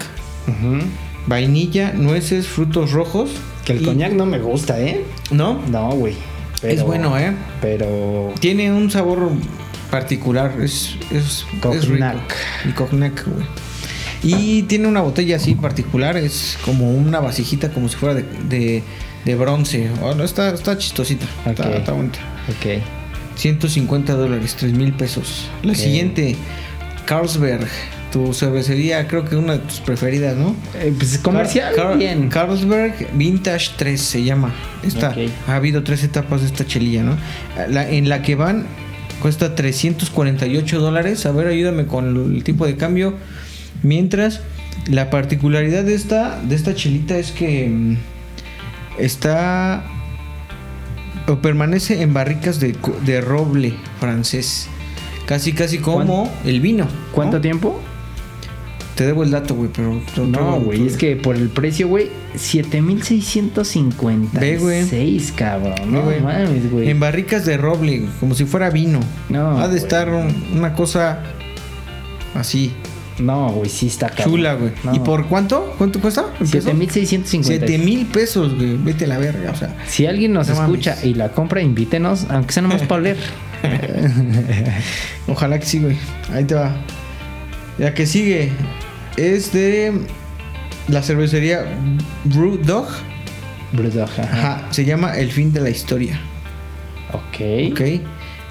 [1.26, 3.32] Vainilla, nueces, frutos rojos.
[3.66, 5.04] Que el y- coñac no me gusta, ¿eh?
[5.32, 5.60] ¿No?
[5.70, 6.16] No, güey.
[6.64, 7.34] Es bueno, ¿eh?
[7.62, 8.34] Pero.
[8.39, 9.30] Tiene un sabor
[9.91, 10.54] particular.
[10.62, 12.06] Es, es, es rico.
[12.66, 13.45] El cognac, güey.
[14.24, 16.18] Y tiene una botella así particular.
[16.18, 18.84] Es como una vasijita, como si fuera de, de,
[19.26, 19.89] de bronce.
[20.01, 21.26] Oh, está, está chistosita.
[21.45, 21.76] Está, Ok.
[21.76, 22.20] está bonita.
[22.49, 22.82] Ok.
[23.36, 25.47] 150 dólares, 3 mil pesos.
[25.63, 26.36] La siguiente,
[27.05, 27.68] Carlsberg.
[28.11, 30.55] Tu cervecería, creo que una de tus preferidas, ¿no?
[30.80, 32.30] Eh, pues comercial, Car- Car- bien.
[32.30, 34.53] Carlsberg Vintage 3 se llama.
[34.82, 35.18] Esta, Ok.
[35.47, 37.18] Ha habido tres etapas de esta chelilla, ¿no?
[37.70, 38.65] La- en la que van
[39.22, 41.26] cuesta 348 dólares.
[41.26, 43.13] A ver, ayúdame con el tipo de cambio.
[43.84, 44.42] Mientras,
[44.90, 47.98] la particularidad de esta, de esta chelita es que mm,
[49.00, 49.84] está
[51.28, 52.76] o permanece en barricas de,
[53.06, 54.68] de roble francés.
[55.26, 56.86] Casi, casi como el vino.
[56.86, 56.92] ¿no?
[57.12, 57.82] ¿Cuánto tiempo?
[58.96, 60.02] Te debo el dato, güey, pero...
[60.26, 65.20] No, güey, es que por el precio, güey, 7656, Ve, güey.
[65.36, 65.76] cabrón.
[65.92, 66.20] No güey.
[66.22, 66.90] mames, güey.
[66.90, 69.00] En barricas de roble, como si fuera vino.
[69.30, 71.20] No, Ha de estar un- una cosa
[72.34, 72.74] así,
[73.20, 74.26] No, güey, sí está cabrón.
[74.36, 74.72] chula, güey.
[74.84, 74.93] No.
[74.95, 75.74] ¿Y por cuánto?
[75.78, 76.26] ¿Cuánto cuesta?
[76.39, 76.63] ¿En pesos?
[76.65, 77.65] 7650.
[77.68, 78.78] 7 mil pesos, güey.
[78.78, 79.76] Vete a la verga, o sea.
[79.88, 81.05] Si alguien nos No escucha mames.
[81.05, 83.18] y la compra, invítenos, aunque sea nomás para oler.
[85.28, 85.97] Ojalá que sí, güey.
[86.34, 86.76] Ahí te va.
[87.78, 88.51] La que sigue
[89.18, 89.93] es de
[90.88, 91.65] la cervecería
[92.24, 92.88] Brew Dog.
[93.74, 94.24] Brewdog, ajá.
[94.24, 96.20] Ajá, se llama El fin de la historia.
[97.13, 97.72] Ok.
[97.72, 97.82] Ok.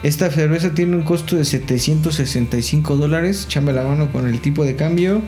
[0.02, 3.46] Esta cerveza tiene un costo de 765 dólares.
[3.48, 5.22] Chame la mano con el tipo de cambio.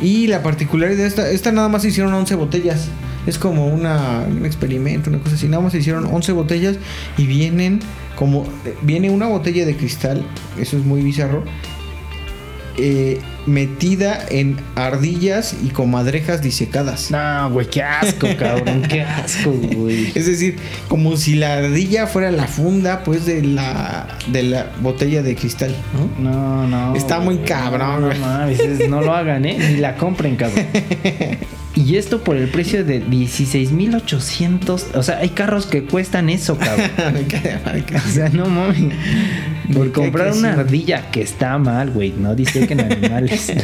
[0.00, 2.88] Y la particularidad de esta, esta nada más hicieron 11 botellas.
[3.26, 5.48] Es como una, un experimento, una cosa así.
[5.48, 6.76] Nada más hicieron 11 botellas
[7.16, 7.80] y vienen
[8.16, 8.46] como...
[8.82, 10.24] Viene una botella de cristal,
[10.58, 11.44] eso es muy bizarro,
[12.78, 17.10] eh, metida en ardillas y comadrejas disecadas.
[17.10, 20.12] No, güey, qué asco, cabrón, qué asco, güey.
[20.14, 20.56] Es decir,
[20.88, 25.74] como si la ardilla fuera la funda, pues, de la, de la botella de cristal,
[26.18, 26.30] ¿no?
[26.30, 26.96] No, no.
[26.96, 28.18] Está muy güey, cabrón, No, güey.
[28.18, 29.56] mames, es- no lo hagan, ¿eh?
[29.58, 30.66] Ni la compren, cabrón.
[31.78, 34.86] Y esto por el precio de 16,800.
[34.94, 36.90] O sea, hay carros que cuestan eso, cabrón.
[37.94, 38.94] O sea, no mames.
[39.74, 42.12] Por comprar una ardilla que está mal, güey.
[42.16, 43.52] No dice que en animales.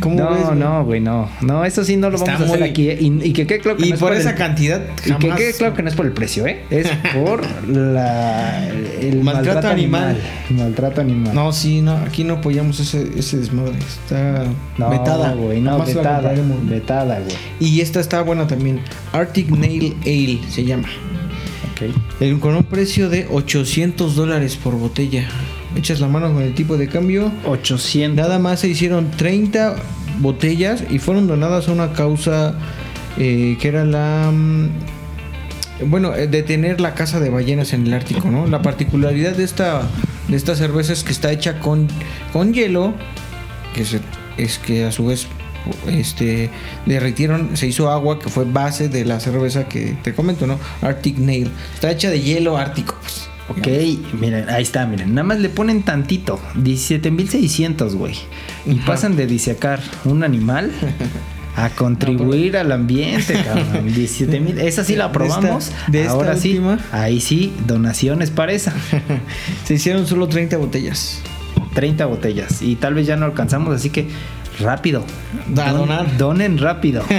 [0.00, 0.58] ¿Cómo no, ves, güey?
[0.58, 1.28] no, güey, no.
[1.40, 2.90] No, eso sí no lo Está vamos a hacer muy- aquí.
[2.90, 2.98] ¿eh?
[3.00, 5.28] Y, y que quede claro que Y no es por el- esa cantidad, Y que
[5.28, 6.60] jamás- quede claro que no es por el precio, ¿eh?
[6.70, 9.24] Es por la, el Maltrato
[9.54, 10.04] maltrato, animal.
[10.50, 10.66] animal.
[10.68, 11.34] Maltrato animal.
[11.34, 13.76] No, sí, no, aquí no apoyamos ese, ese desmadre.
[13.78, 14.44] Está
[14.78, 15.32] no, vetada.
[15.34, 16.34] güey, no, Jamás vetada.
[16.64, 17.36] Vetada, güey.
[17.58, 18.80] Y esta está buena también.
[19.12, 20.88] Arctic Nail Ale se llama.
[22.20, 25.26] El- con un precio de 800 dólares por botella.
[25.76, 27.32] Echas la mano con el tipo de cambio.
[27.46, 28.16] 800.
[28.16, 29.76] Nada más se hicieron 30
[30.20, 32.54] botellas y fueron donadas a una causa
[33.18, 34.30] eh, que era la...
[34.32, 34.68] mm,
[35.86, 38.46] Bueno, eh, detener la caza de ballenas en el Ártico, ¿no?
[38.46, 39.82] La particularidad de esta,
[40.28, 41.88] de esta cerveza es que está hecha con,
[42.32, 42.94] con hielo,
[43.74, 44.00] que se-
[44.36, 45.26] es que a su vez
[45.88, 46.50] este
[46.86, 50.58] derritieron, se hizo agua que fue base de la cerveza que te comento, ¿no?
[50.82, 51.50] Arctic Nail.
[51.74, 53.28] Está hecha de hielo ártico, pues.
[53.48, 53.68] Ok,
[54.18, 55.14] miren, ahí está, miren.
[55.14, 56.40] Nada más le ponen tantito.
[56.54, 58.14] 17,600, güey.
[58.66, 58.86] Y Ajá.
[58.86, 60.70] pasan de disecar un animal
[61.56, 63.84] a contribuir al ambiente, cabrón.
[63.94, 64.58] 17 mil.
[64.58, 65.72] Esa sí la De esta- probamos.
[65.88, 66.50] de esta Ahora sí.
[66.52, 66.78] última.
[66.90, 68.72] Ahí sí, donaciones para esa.
[69.64, 71.20] Se hicieron solo 30 botellas.
[71.74, 72.62] 30 botellas.
[72.62, 74.08] Y tal vez ya no alcanzamos, así que
[74.60, 75.04] rápido.
[75.56, 76.16] A donar.
[76.16, 77.04] Donen rápido.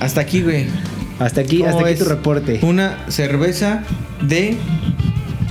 [0.00, 0.66] Hasta aquí, güey.
[1.18, 2.58] Hasta aquí, ¿Cómo hasta aquí tu reporte.
[2.62, 3.84] Una cerveza
[4.20, 4.56] de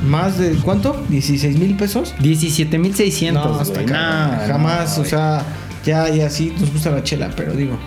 [0.06, 1.04] más de ¿cuánto?
[1.10, 2.14] 16 mil pesos.
[2.20, 3.44] 17,600.
[3.44, 5.44] No, hasta acá, No, jamás, no, o sea,
[5.86, 7.78] ya, ya sí nos gusta la chela, pero digo,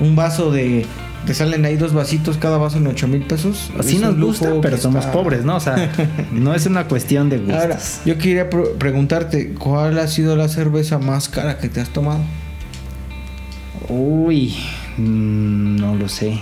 [0.00, 0.86] un vaso de,
[1.26, 3.70] te salen ahí dos vasitos, cada vaso en 8 mil pesos.
[3.82, 5.56] Sí Es nos gusta, pero somos está- pobres, ¿no?
[5.56, 5.90] O sea,
[6.32, 7.56] no es una cuestión de gustos.
[7.60, 12.20] Ahora, yo quería preguntarte, ¿cuál ha sido la cerveza más cara que te has tomado?
[13.88, 14.54] Uy,
[14.96, 16.38] mm, no lo sé.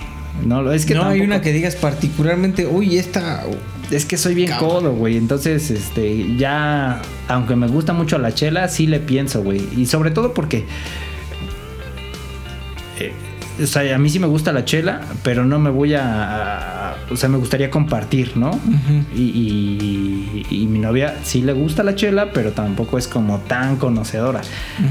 [0.46, 3.44] No, es que no hay una que digas particularmente, uy, esta...
[3.90, 4.70] Es que soy bien Cabrón.
[4.70, 5.18] codo, güey.
[5.18, 9.60] Entonces, este, ya, aunque me gusta mucho la chela, sí le pienso, güey.
[9.76, 10.64] Y sobre todo porque,
[13.60, 17.16] o sea, a mí sí me gusta la chela, pero no me voy a, o
[17.16, 18.50] sea, me gustaría compartir, ¿no?
[19.14, 23.76] y, y- y mi novia sí le gusta la chela, pero tampoco es como tan
[23.76, 24.40] conocedora.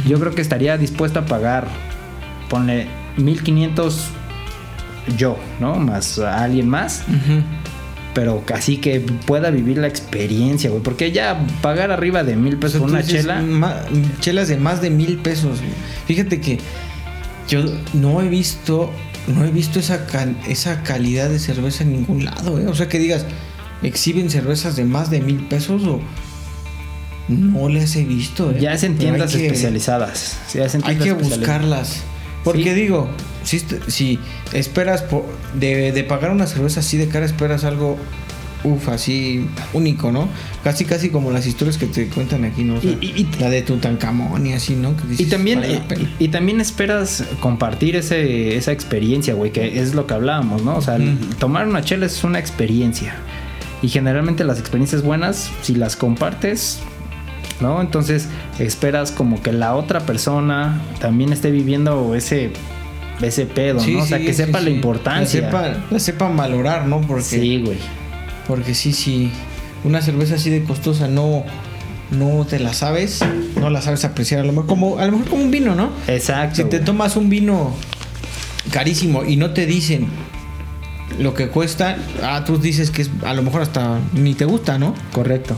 [0.08, 1.68] Yo creo que estaría dispuesta a pagar,
[2.50, 2.88] ponle
[3.18, 4.08] 1500
[5.18, 5.76] yo, ¿no?
[5.76, 7.42] Más a alguien más Ujú.
[8.14, 10.84] pero casi que pueda vivir la experiencia, güey.
[10.84, 13.42] Porque ya pagar arriba de mil pesos por una chela.
[14.20, 15.60] chelas de más de mil pesos.
[15.60, 15.72] güey.
[16.06, 16.60] Fíjate que
[17.52, 18.90] yo no he visto,
[19.28, 22.58] no he visto esa, cal- esa calidad de cerveza en ningún lado.
[22.60, 22.68] ¿eh?
[22.68, 23.26] O sea, que digas,
[23.84, 26.00] exhiben cervezas de más de mil pesos o
[27.28, 28.52] no las he visto.
[28.52, 28.58] ¿eh?
[28.62, 30.38] Ya es en tiendas que- especializadas.
[30.54, 32.02] Ya es en Hay que buscarlas.
[32.44, 32.70] Porque Sí.
[32.74, 33.08] digo,
[33.44, 34.20] si, si
[34.54, 37.98] esperas por- de, de pagar una cerveza así de cara, esperas algo,
[38.64, 40.28] uff, así único, ¿no?
[40.64, 42.76] Casi, casi como las historias que te cuentan aquí, ¿no?
[42.76, 44.96] O sea, Y- la de Tutankamón y así, ¿no?
[44.96, 45.82] Que Y también, vale
[46.20, 50.76] y también esperas compartir ese, esa experiencia, güey, que es lo que hablábamos, ¿no?
[50.76, 50.98] O sea,
[51.40, 53.16] tomar una chela es una experiencia.
[53.82, 56.80] Y generalmente las experiencias buenas, si las compartes,
[57.62, 57.82] ¿no?
[57.82, 58.28] Entonces
[58.60, 62.52] esperas como que la otra persona también esté viviendo ese,
[63.22, 64.04] ese pedo, Sí, ¿no?
[64.04, 65.42] O sea, sí, que sí, sepa la importancia.
[65.42, 67.02] La sepa, la sepan valorar, ¿no?
[67.02, 67.78] Porque, Sí, güey.
[68.52, 69.32] Porque sí, sí.
[69.86, 71.46] Una cerveza así de costosa no,
[72.12, 73.22] no te la sabes,
[73.56, 74.42] no la sabes apreciar.
[74.42, 75.90] A lo mejor como, a lo mejor como un vino, ¿no?
[76.10, 76.58] Exacto.
[76.58, 76.84] Si te güey.
[76.84, 77.74] tomas un vino
[78.74, 80.08] carísimo y no te dicen
[81.18, 84.78] lo que cuesta, ah, tú dices que es, a lo mejor hasta ni te gusta,
[84.78, 84.96] ¿no?
[85.14, 85.56] Correcto,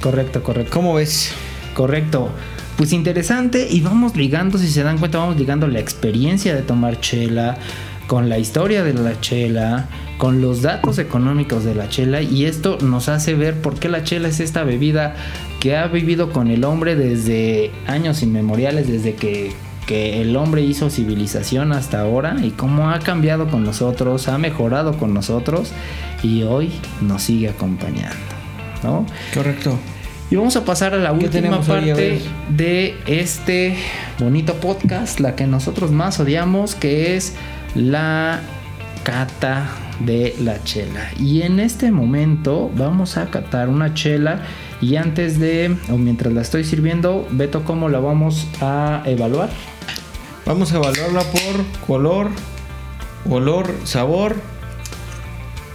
[0.00, 0.70] correcto, correcto.
[0.72, 1.32] ¿Cómo ves?
[1.74, 2.30] Correcto.
[2.76, 7.00] Pues interesante y vamos ligando, si se dan cuenta, vamos ligando la experiencia de tomar
[7.00, 7.58] chela
[8.06, 9.88] con la historia de la chela,
[10.18, 14.02] con los datos económicos de la chela y esto nos hace ver por qué la
[14.02, 15.14] chela es esta bebida
[15.60, 19.52] que ha vivido con el hombre desde años inmemoriales, desde que,
[19.86, 24.96] que el hombre hizo civilización hasta ahora y cómo ha cambiado con nosotros, ha mejorado
[24.98, 25.72] con nosotros
[26.22, 28.16] y hoy nos sigue acompañando.
[28.82, 29.06] ¿no?
[29.34, 29.78] Correcto.
[30.30, 33.76] Y vamos a pasar a la ¿Qué última parte de este
[34.18, 37.34] bonito podcast, la que nosotros más odiamos, que es
[37.76, 38.40] la
[39.04, 39.68] cata
[40.00, 41.10] de la chela.
[41.18, 44.42] Y en este momento vamos a catar una chela
[44.80, 49.48] y antes de, o mientras la estoy sirviendo, Beto, ¿cómo la vamos a evaluar?
[50.44, 52.28] Vamos a evaluarla por color,
[53.28, 54.36] olor, sabor.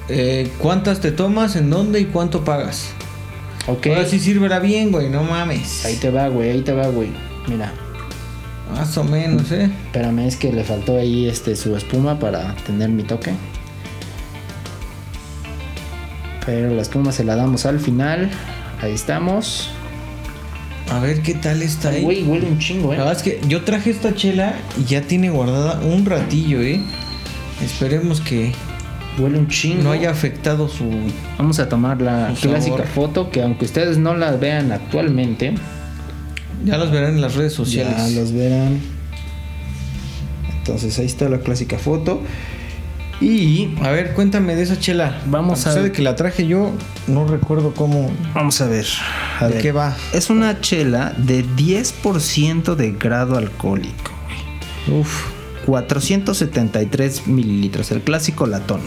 [0.09, 1.55] eh, ¿Cuántas te tomas?
[1.55, 2.91] ¿En dónde y cuánto pagas?
[3.67, 3.87] Ok.
[3.87, 5.85] Ahora sí sírvela bien, güey, no mames.
[5.85, 7.09] Ahí te va, güey, ahí te va, güey.
[7.47, 7.73] Mira,
[8.73, 9.69] Más o menos, ¿eh?
[9.87, 13.31] espérame, es que le faltó ahí este su espuma para tener mi toque.
[16.45, 18.29] Pero la espuma se la damos al final.
[18.81, 19.69] Ahí estamos.
[20.89, 22.03] A ver qué tal está ahí.
[22.03, 22.97] Güey, huele un chingo, eh.
[22.97, 26.81] La verdad es que yo traje esta chela y ya tiene guardada un ratillo, ¿eh?
[27.63, 28.51] Esperemos que
[29.19, 29.83] Huele un chingo.
[29.83, 30.85] no haya afectado su...
[31.37, 32.87] Vamos a tomar la clásica sabor.
[32.87, 35.53] foto que aunque ustedes no la vean actualmente,
[36.65, 38.15] Ya los verán en las redes ya sociales.
[38.15, 38.79] los verán.
[40.57, 42.21] Entonces ahí está la clásica foto.
[43.21, 45.21] Y A ver, cuéntame de esa chela.
[45.27, 46.71] Vamos a- pesar de que la traje yo,
[47.07, 48.11] no recuerdo cómo...
[48.33, 48.85] vamos a ver.
[49.39, 49.61] A ¿De ver.
[49.61, 49.95] qué va?
[50.11, 54.11] Es una chela de 10% de grado alcohólico.
[54.87, 55.01] güey.
[55.01, 55.25] Uf.
[55.67, 58.81] 473 mililitros, el clásico latón.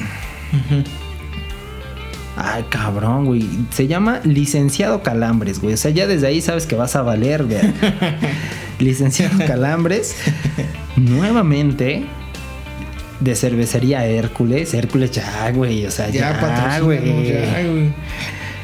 [2.37, 3.49] Ay, cabrón, güey.
[3.71, 5.75] Se llama licenciado Calambres, güey.
[5.75, 7.61] O sea, ya desde ahí sabes que vas a valer, güey.
[8.81, 10.17] licenciado Calambres.
[10.97, 12.05] Nuevamente.
[13.25, 14.75] De cervecería Hércules.
[14.75, 15.87] Hércules ya, güey.
[15.87, 17.29] O sea, ya, Ya, güey.
[17.29, 17.93] ya, güey.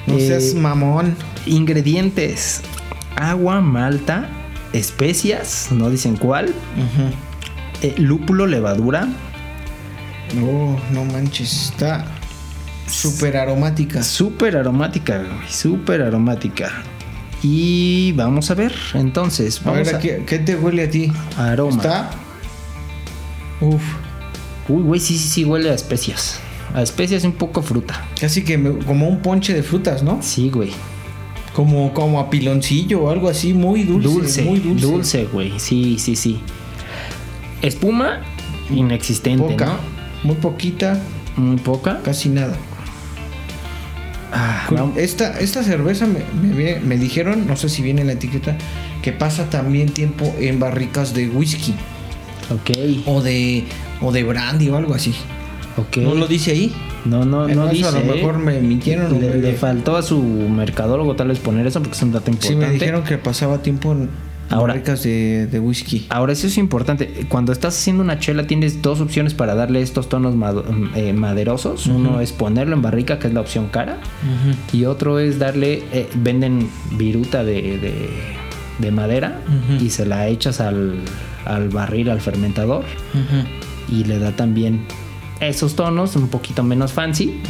[0.07, 1.17] No Eh, seas mamón.
[1.47, 2.61] Ingredientes.
[3.17, 4.29] Agua, malta,
[4.73, 6.53] especias, no dicen cuál.
[7.83, 9.09] eh, lúpulo, levadura.
[10.35, 11.71] No, no manches.
[11.71, 12.05] Está
[12.87, 14.03] súper aromática.
[14.03, 15.49] Súper aromática, güey.
[15.49, 16.71] Súper aromática.
[17.43, 21.11] Y vamos a ver, entonces, A vamos ver, a, ¿qué, qué te huele a ti?
[21.39, 21.77] aroma.
[21.77, 22.11] Está...
[23.63, 23.83] Uf.
[24.71, 26.39] Uy, güey, sí, sí, sí, huele a especias.
[26.75, 28.07] A especias y un poco fruta.
[28.21, 30.19] Casi que me- como un ponche de frutas, ¿no?
[30.23, 30.71] Sí, güey.
[31.55, 34.09] Como, como a piloncillo o algo así, muy dulce.
[34.09, 34.87] Dulce, muy dulce.
[34.87, 35.59] dulce, güey.
[35.59, 36.41] Sí, sí, sí.
[37.63, 38.21] Espuma
[38.71, 39.73] inexistente, Poca,
[40.23, 40.95] muy poquita,
[41.37, 41.43] ¿no?
[41.43, 42.01] Muy poca.
[42.05, 42.57] casi nada.
[44.33, 46.21] Ah, Esta, esta cerveza me,
[46.55, 48.57] me, me dijeron, no sé si viene en la etiqueta,
[49.03, 51.75] que pasa también tiempo en barricas de whisky
[52.51, 52.71] ok,
[53.07, 53.65] o de,
[54.01, 55.15] o de brandy o algo así.
[55.77, 55.99] ok.
[55.99, 56.73] ¿No lo dice ahí?
[57.05, 57.89] No, no, Eh, no eso dice.
[57.89, 58.17] a lo ¿eh?
[58.17, 59.19] mejor me mintieron.
[59.21, 62.67] Le, faltó a su mercadólogo tal vez poner eso porque es un dato sí, importante.
[62.67, 64.11] me dijeron que pasaba tiempo en
[64.51, 66.07] Ahora- barricas de, de whisky.
[66.11, 67.25] Ahora, eso es importante.
[67.29, 70.65] Cuando estás haciendo una chela, tienes dos opciones para darle estos tonos mado-
[70.97, 71.87] eh, maderosos.
[71.87, 73.99] Uno es ponerlo en barrica, que es la opción cara.
[74.73, 75.85] Y otro es darle.
[75.93, 78.11] eh, venden viruta de, de-
[78.79, 79.41] de madera
[79.81, 80.97] y se la echas al,
[81.45, 82.85] al barril, al fermentador.
[83.89, 84.87] Y le da también
[85.41, 87.41] esos tonos un poquito menos fancy.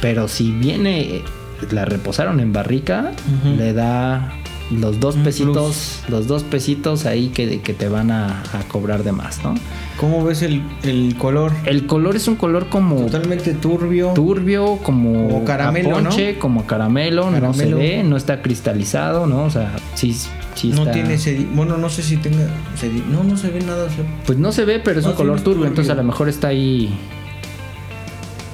[0.00, 1.22] Pero si viene,
[1.70, 3.12] la reposaron en barrica,
[3.56, 4.32] le da
[4.70, 9.02] los dos Un pesitos, los dos pesitos ahí que, que te van a, a cobrar
[9.02, 9.54] de más, ¿no?
[9.98, 11.52] ¿Cómo ves el, el color?
[11.66, 14.12] El color es un color como Totalmente turbio.
[14.14, 19.44] turbio, como, Como caramelo, a ponche, como caramelo, no se ve, no está cristalizado, ¿no?
[19.44, 20.16] O sea, sí,
[20.54, 22.46] sí no tiene sedi Bueno, no sé si tenga
[22.76, 23.84] sedi No, no se ve nada.
[23.86, 25.68] o sea, Pues no se ve, pero es un color turbio, turbio.
[25.68, 26.96] entonces a lo mejor está ahí.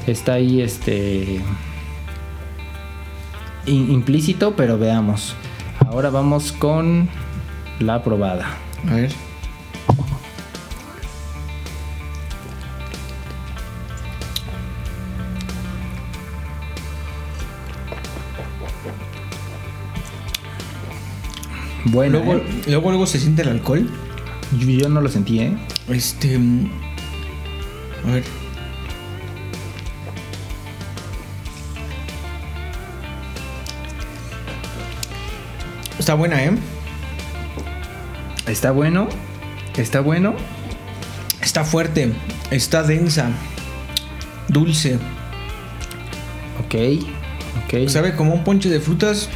[0.06, 1.40] Está ahí este.
[3.66, 5.34] in- implícito, pero veamos.
[5.80, 7.08] Ahora vamos con
[7.80, 8.56] la probada.
[8.88, 9.12] A ver.
[21.86, 22.62] Bueno, luego, ¿eh?
[22.66, 23.88] luego, luego se siente el alcohol.
[24.58, 25.56] yo, yo no lo sentí, ¿eh?
[25.88, 26.38] Este.
[26.38, 26.70] mm,
[28.08, 28.24] A ver.
[36.07, 36.52] Está buena, ¿eh?
[38.46, 39.09] Está bueno.
[39.76, 40.36] Está bueno.
[41.42, 42.12] Está fuerte.
[42.52, 43.28] Está densa.
[44.46, 45.00] Dulce.
[46.64, 46.76] Ok.
[47.64, 47.88] Ok.
[47.88, 49.28] Sabe como un ponche de frutas.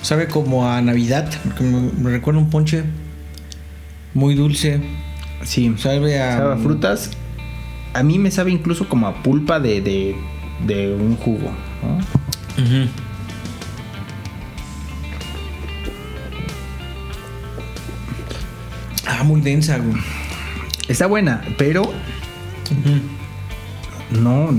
[0.00, 1.30] Sabe como a Navidad.
[1.44, 2.84] porque Me, recuerda un ponche
[4.14, 4.80] muy dulce.
[5.42, 5.74] Sí.
[5.76, 7.10] Sabe a, Sabe a frutas.
[7.92, 10.16] a mí me sabe incluso como a pulpa de, de,
[10.66, 11.50] de un jugo,
[11.82, 11.98] ¿no?
[19.24, 19.96] Muy densa, güey.
[20.88, 21.92] Está buena, pero
[24.10, 24.50] no.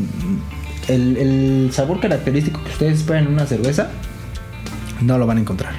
[0.87, 3.89] El, el sabor característico que ustedes esperan en una cerveza,
[5.01, 5.73] no lo van a encontrar.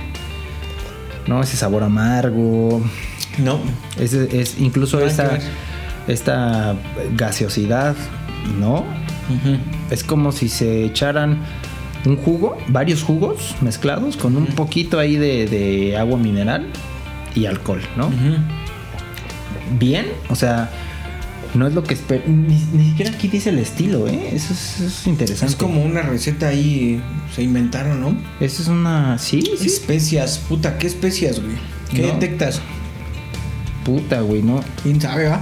[1.26, 2.82] No, ese sabor amargo.
[3.38, 3.60] No.
[3.98, 5.38] Es incluso esta,
[6.08, 6.76] esta
[7.16, 7.96] gaseosidad,
[8.58, 8.84] ¿no?
[9.90, 11.38] Es como si se echaran
[12.04, 16.68] un jugo, varios jugos mezclados con un poquito ahí de, de agua mineral
[17.34, 18.08] y alcohol, ¿no?
[19.78, 20.70] Bien, o sea,
[21.54, 24.30] no es lo que esper- ni, ni siquiera aquí dice el estilo, ¿eh?
[24.32, 25.52] Eso es, eso es interesante.
[25.52, 27.02] Es como una receta ahí,
[27.34, 28.16] se inventaron, ¿no?
[28.40, 29.18] Eso es una...
[29.18, 29.66] Sí, sí.
[29.66, 31.56] Especias, puta, ¿qué especias, güey?
[31.94, 32.08] ¿Qué No.
[32.08, 32.60] detectas?
[33.84, 34.60] Puta, güey, no.
[34.82, 35.40] ¿Quién sabe, va?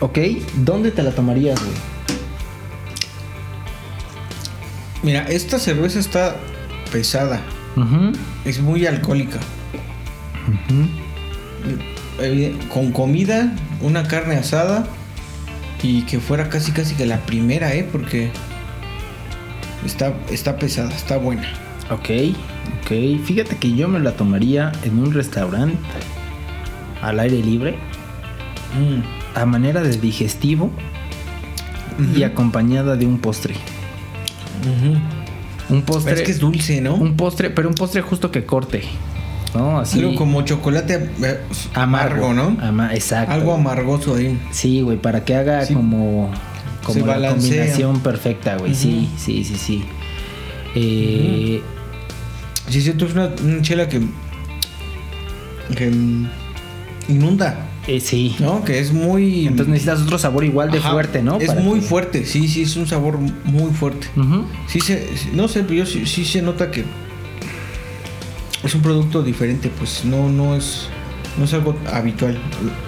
[0.00, 0.18] Ok,
[0.56, 1.72] ¿dónde te la tomarías, güey?
[5.02, 6.36] Mira, esta cerveza está
[6.92, 7.40] pesada.
[7.76, 8.12] Ujú,
[8.44, 9.38] Es muy alcohólica.
[12.20, 14.86] Eh, Con comida, una carne asada
[15.82, 17.86] y que fuera casi casi que la primera, ¿eh?
[17.90, 18.30] Porque
[19.84, 21.46] está, está pesada, está buena.
[21.90, 22.10] Ok,
[22.82, 23.24] ok.
[23.24, 25.76] Fíjate que yo me la tomaría en un restaurante
[27.02, 27.76] al aire libre,
[29.34, 30.70] a manera de digestivo
[32.16, 33.54] y acompañada de un postre.
[35.70, 36.14] Un postre.
[36.14, 36.94] Es que es dulce, ¿no?
[36.94, 38.82] Un postre, pero un postre justo que corte.
[39.54, 39.78] ¿No?
[39.78, 40.00] Así.
[40.00, 41.40] Algo como chocolate eh,
[41.74, 42.56] amargo, ¿no?
[42.60, 43.32] Ama- exacto.
[43.32, 44.38] Algo amargoso ahí.
[44.50, 45.74] Sí, güey, para que haga Sí.
[45.74, 46.30] como,
[46.82, 47.50] como Se la balancea.
[47.58, 48.74] combinación perfecta, güey.
[48.74, 49.84] Sí, sí, sí, sí.
[50.74, 51.62] Eh,
[52.68, 54.00] Sí, es cierto, es una, una chela que,
[55.76, 55.92] que
[57.08, 58.36] inunda, eh, sí.
[58.38, 58.64] ¿no?
[58.64, 59.46] Que es muy...
[59.46, 61.38] Entonces necesitas otro sabor igual de Ajá, fuerte, ¿no?
[61.38, 64.06] Es Para muy que- fuerte, sí, sí, es un sabor muy fuerte.
[64.68, 66.84] Sí se, no sé, pero yo sí, sí se nota que
[68.62, 70.88] es un producto diferente, pues no, no es,
[71.38, 72.38] no es algo habitual.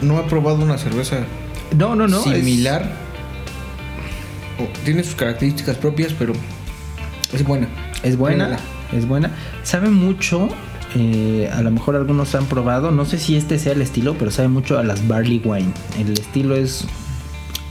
[0.01, 1.19] No he probado una cerveza
[1.77, 2.19] No, no, no.
[2.19, 3.05] es- similar.
[4.85, 6.33] Tiene sus características propias, pero
[7.35, 7.69] es buena.
[8.03, 8.57] Es buena,
[8.97, 9.31] es buena.
[9.65, 10.49] Sabe mucho,
[10.99, 14.31] eh, a lo mejor algunos han probado, no sé si este sea el estilo, pero
[14.31, 15.73] sabe mucho a las barley wine.
[15.99, 16.87] El estilo es,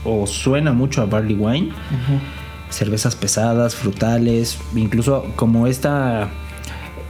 [0.04, 1.70] o suena mucho a barley wine.
[2.70, 6.28] Cervezas pesadas, frutales, incluso como esta,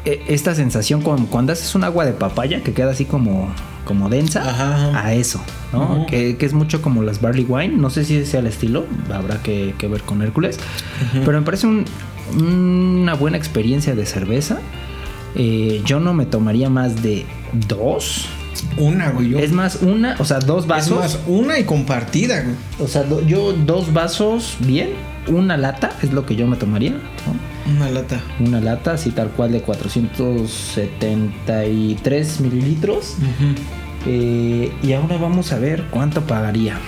[0.05, 3.49] e- esta sensación cuando haces un agua de papaya que queda así como,
[3.85, 5.07] como densa, Ajá, ajá.
[5.07, 5.41] a eso,
[6.09, 7.77] que, que es mucho como las barley wine.
[7.77, 10.59] No sé si ese sea el estilo, habrá que, que ver con Hércules.
[11.25, 11.85] Pero me parece un-
[12.39, 14.59] una buena experiencia de cerveza.
[15.37, 17.26] Eh, yo no me tomaría más de
[17.68, 18.26] dos.
[18.78, 19.28] Una, güey.
[19.30, 20.99] yo- Es más, una, o sea, dos es vasos.
[20.99, 22.55] más, una y compartida, güey.
[22.80, 24.91] O sea, do- yo dos vasos, bien.
[25.28, 26.93] Una lata es lo que yo me tomaría.
[26.93, 27.74] ¿no?
[27.76, 28.20] Una lata.
[28.41, 33.16] Una lata, así tal cual, de 473 mililitros.
[34.07, 36.78] Eh, y ahora vamos a ver cuánto pagaría.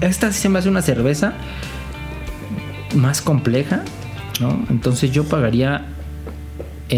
[0.00, 1.34] Esta sí se me hace una cerveza
[2.94, 3.82] más compleja,
[4.40, 4.64] ¿no?
[4.70, 5.86] Entonces yo pagaría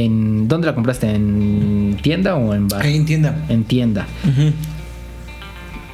[0.05, 0.49] en...
[0.49, 1.11] ¿Dónde la compraste?
[1.11, 2.83] ¿En tienda o en bar?
[2.83, 3.45] Ahí entienda.
[3.49, 4.07] En tienda.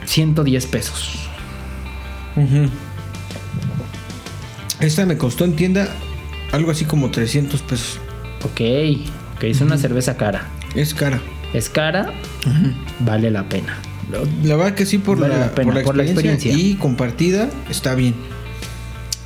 [0.05, 1.19] 110 pesos.
[4.81, 5.89] Esta me costó en tienda
[6.53, 7.99] algo así como 300 pesos.
[8.45, 8.61] Ok,
[9.37, 10.49] ok, es una cerveza cara.
[10.75, 11.21] Es cara.
[11.53, 12.13] Es cara,
[13.01, 13.79] vale la pena.
[14.43, 16.75] La verdad que sí, por, Vale la, la pena, por, la, por la experiencia experiencia.
[16.75, 18.15] Y compartida está bien.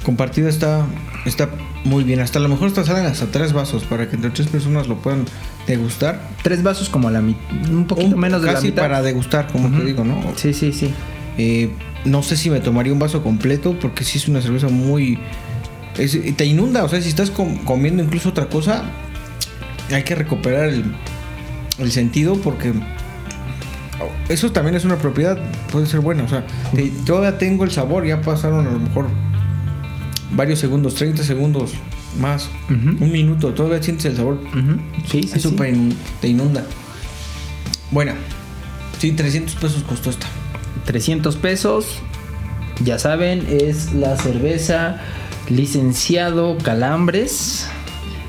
[0.05, 0.87] Compartida está,
[1.25, 1.49] está
[1.87, 2.21] muy bien.
[2.21, 4.97] Hasta a lo mejor hasta salen hasta tres vasos para que entre tres personas lo
[4.97, 5.25] puedan
[5.67, 6.21] degustar.
[6.43, 8.83] Tres vasos como a la mitad, un poquito Un- menos de la casi mitad.
[8.83, 10.21] para degustar, como te digo, ¿no?
[10.37, 10.93] Sí, sí, sí.
[11.39, 11.71] Eh,
[12.05, 15.19] no sé si me tomaría un vaso completo porque sí es una cerveza muy...
[15.99, 18.85] es- te inunda, o sea, si estás com- comiendo incluso otra cosa,
[19.93, 20.85] hay que recuperar el,
[21.79, 22.73] el sentido porque
[24.29, 25.39] eso también es una propiedad,
[25.73, 29.07] puede ser buena, o sea, te- todavía tengo el sabor, ya pasaron a lo mejor
[30.33, 31.73] varios segundos, 30 segundos
[32.21, 34.81] más, un minuto, todavía sientes el sabor, Ujú.
[35.11, 36.65] Sí, sí, in- te inunda.
[37.91, 38.15] Buena,
[38.99, 40.27] sí, 300 pesos costó esta.
[40.87, 41.87] 300 pesos.
[42.85, 45.01] Ya saben, es la cerveza
[45.49, 47.67] licenciado Calambres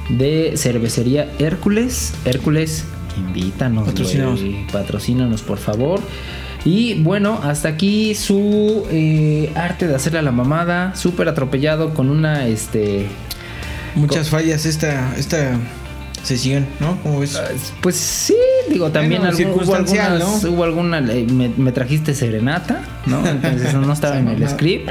[0.09, 2.13] de cervecería Hércules.
[2.25, 2.85] Hércules,
[3.17, 4.39] invítanos, Patrocínanos.
[4.71, 5.99] Patrocínanos, por favor.
[6.67, 10.93] Y bueno, hasta aquí su eh, arte de hacerle a la mamada.
[10.97, 13.07] Súper atropellado con una, este...
[13.95, 15.51] Muchas fallas esta, esta
[16.23, 16.99] sesión, ¿no?
[17.03, 17.41] ¿Cómo ves?
[17.79, 18.35] Pues sí,
[18.69, 20.49] digo, también Bueno, algún- hubo algunas, ¿no?
[20.51, 23.25] hubo alguna, eh, me, me trajiste serenata, ¿no?
[23.29, 24.89] Entonces no estaba en el script.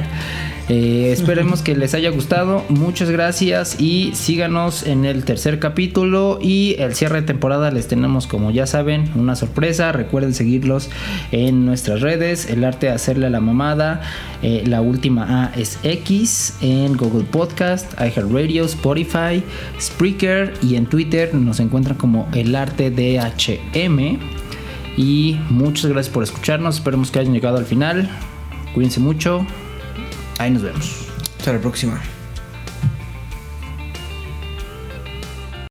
[0.69, 2.65] Eh, esperemos que les haya gustado.
[2.69, 8.27] Muchas gracias y síganos en el tercer capítulo y el cierre de temporada les tenemos
[8.27, 9.93] como ya saben una sorpresa.
[9.93, 10.91] Recuerden seguirlos
[11.31, 12.51] en nuestras redes.
[12.51, 14.03] El arte de hacerle a la mamada.
[14.43, 19.43] eh, la última A es X en Google Podcast, iHeartRadio, Spotify,
[19.81, 24.19] Spreaker y en Twitter nos encuentran como el arte de HM.
[24.97, 26.77] Y muchas gracias por escucharnos.
[26.77, 28.09] Esperemos que hayan llegado al final.
[28.75, 29.47] Cuídense mucho.
[30.39, 31.07] Ahí nos vemos.
[31.39, 32.03] Hasta la próxima.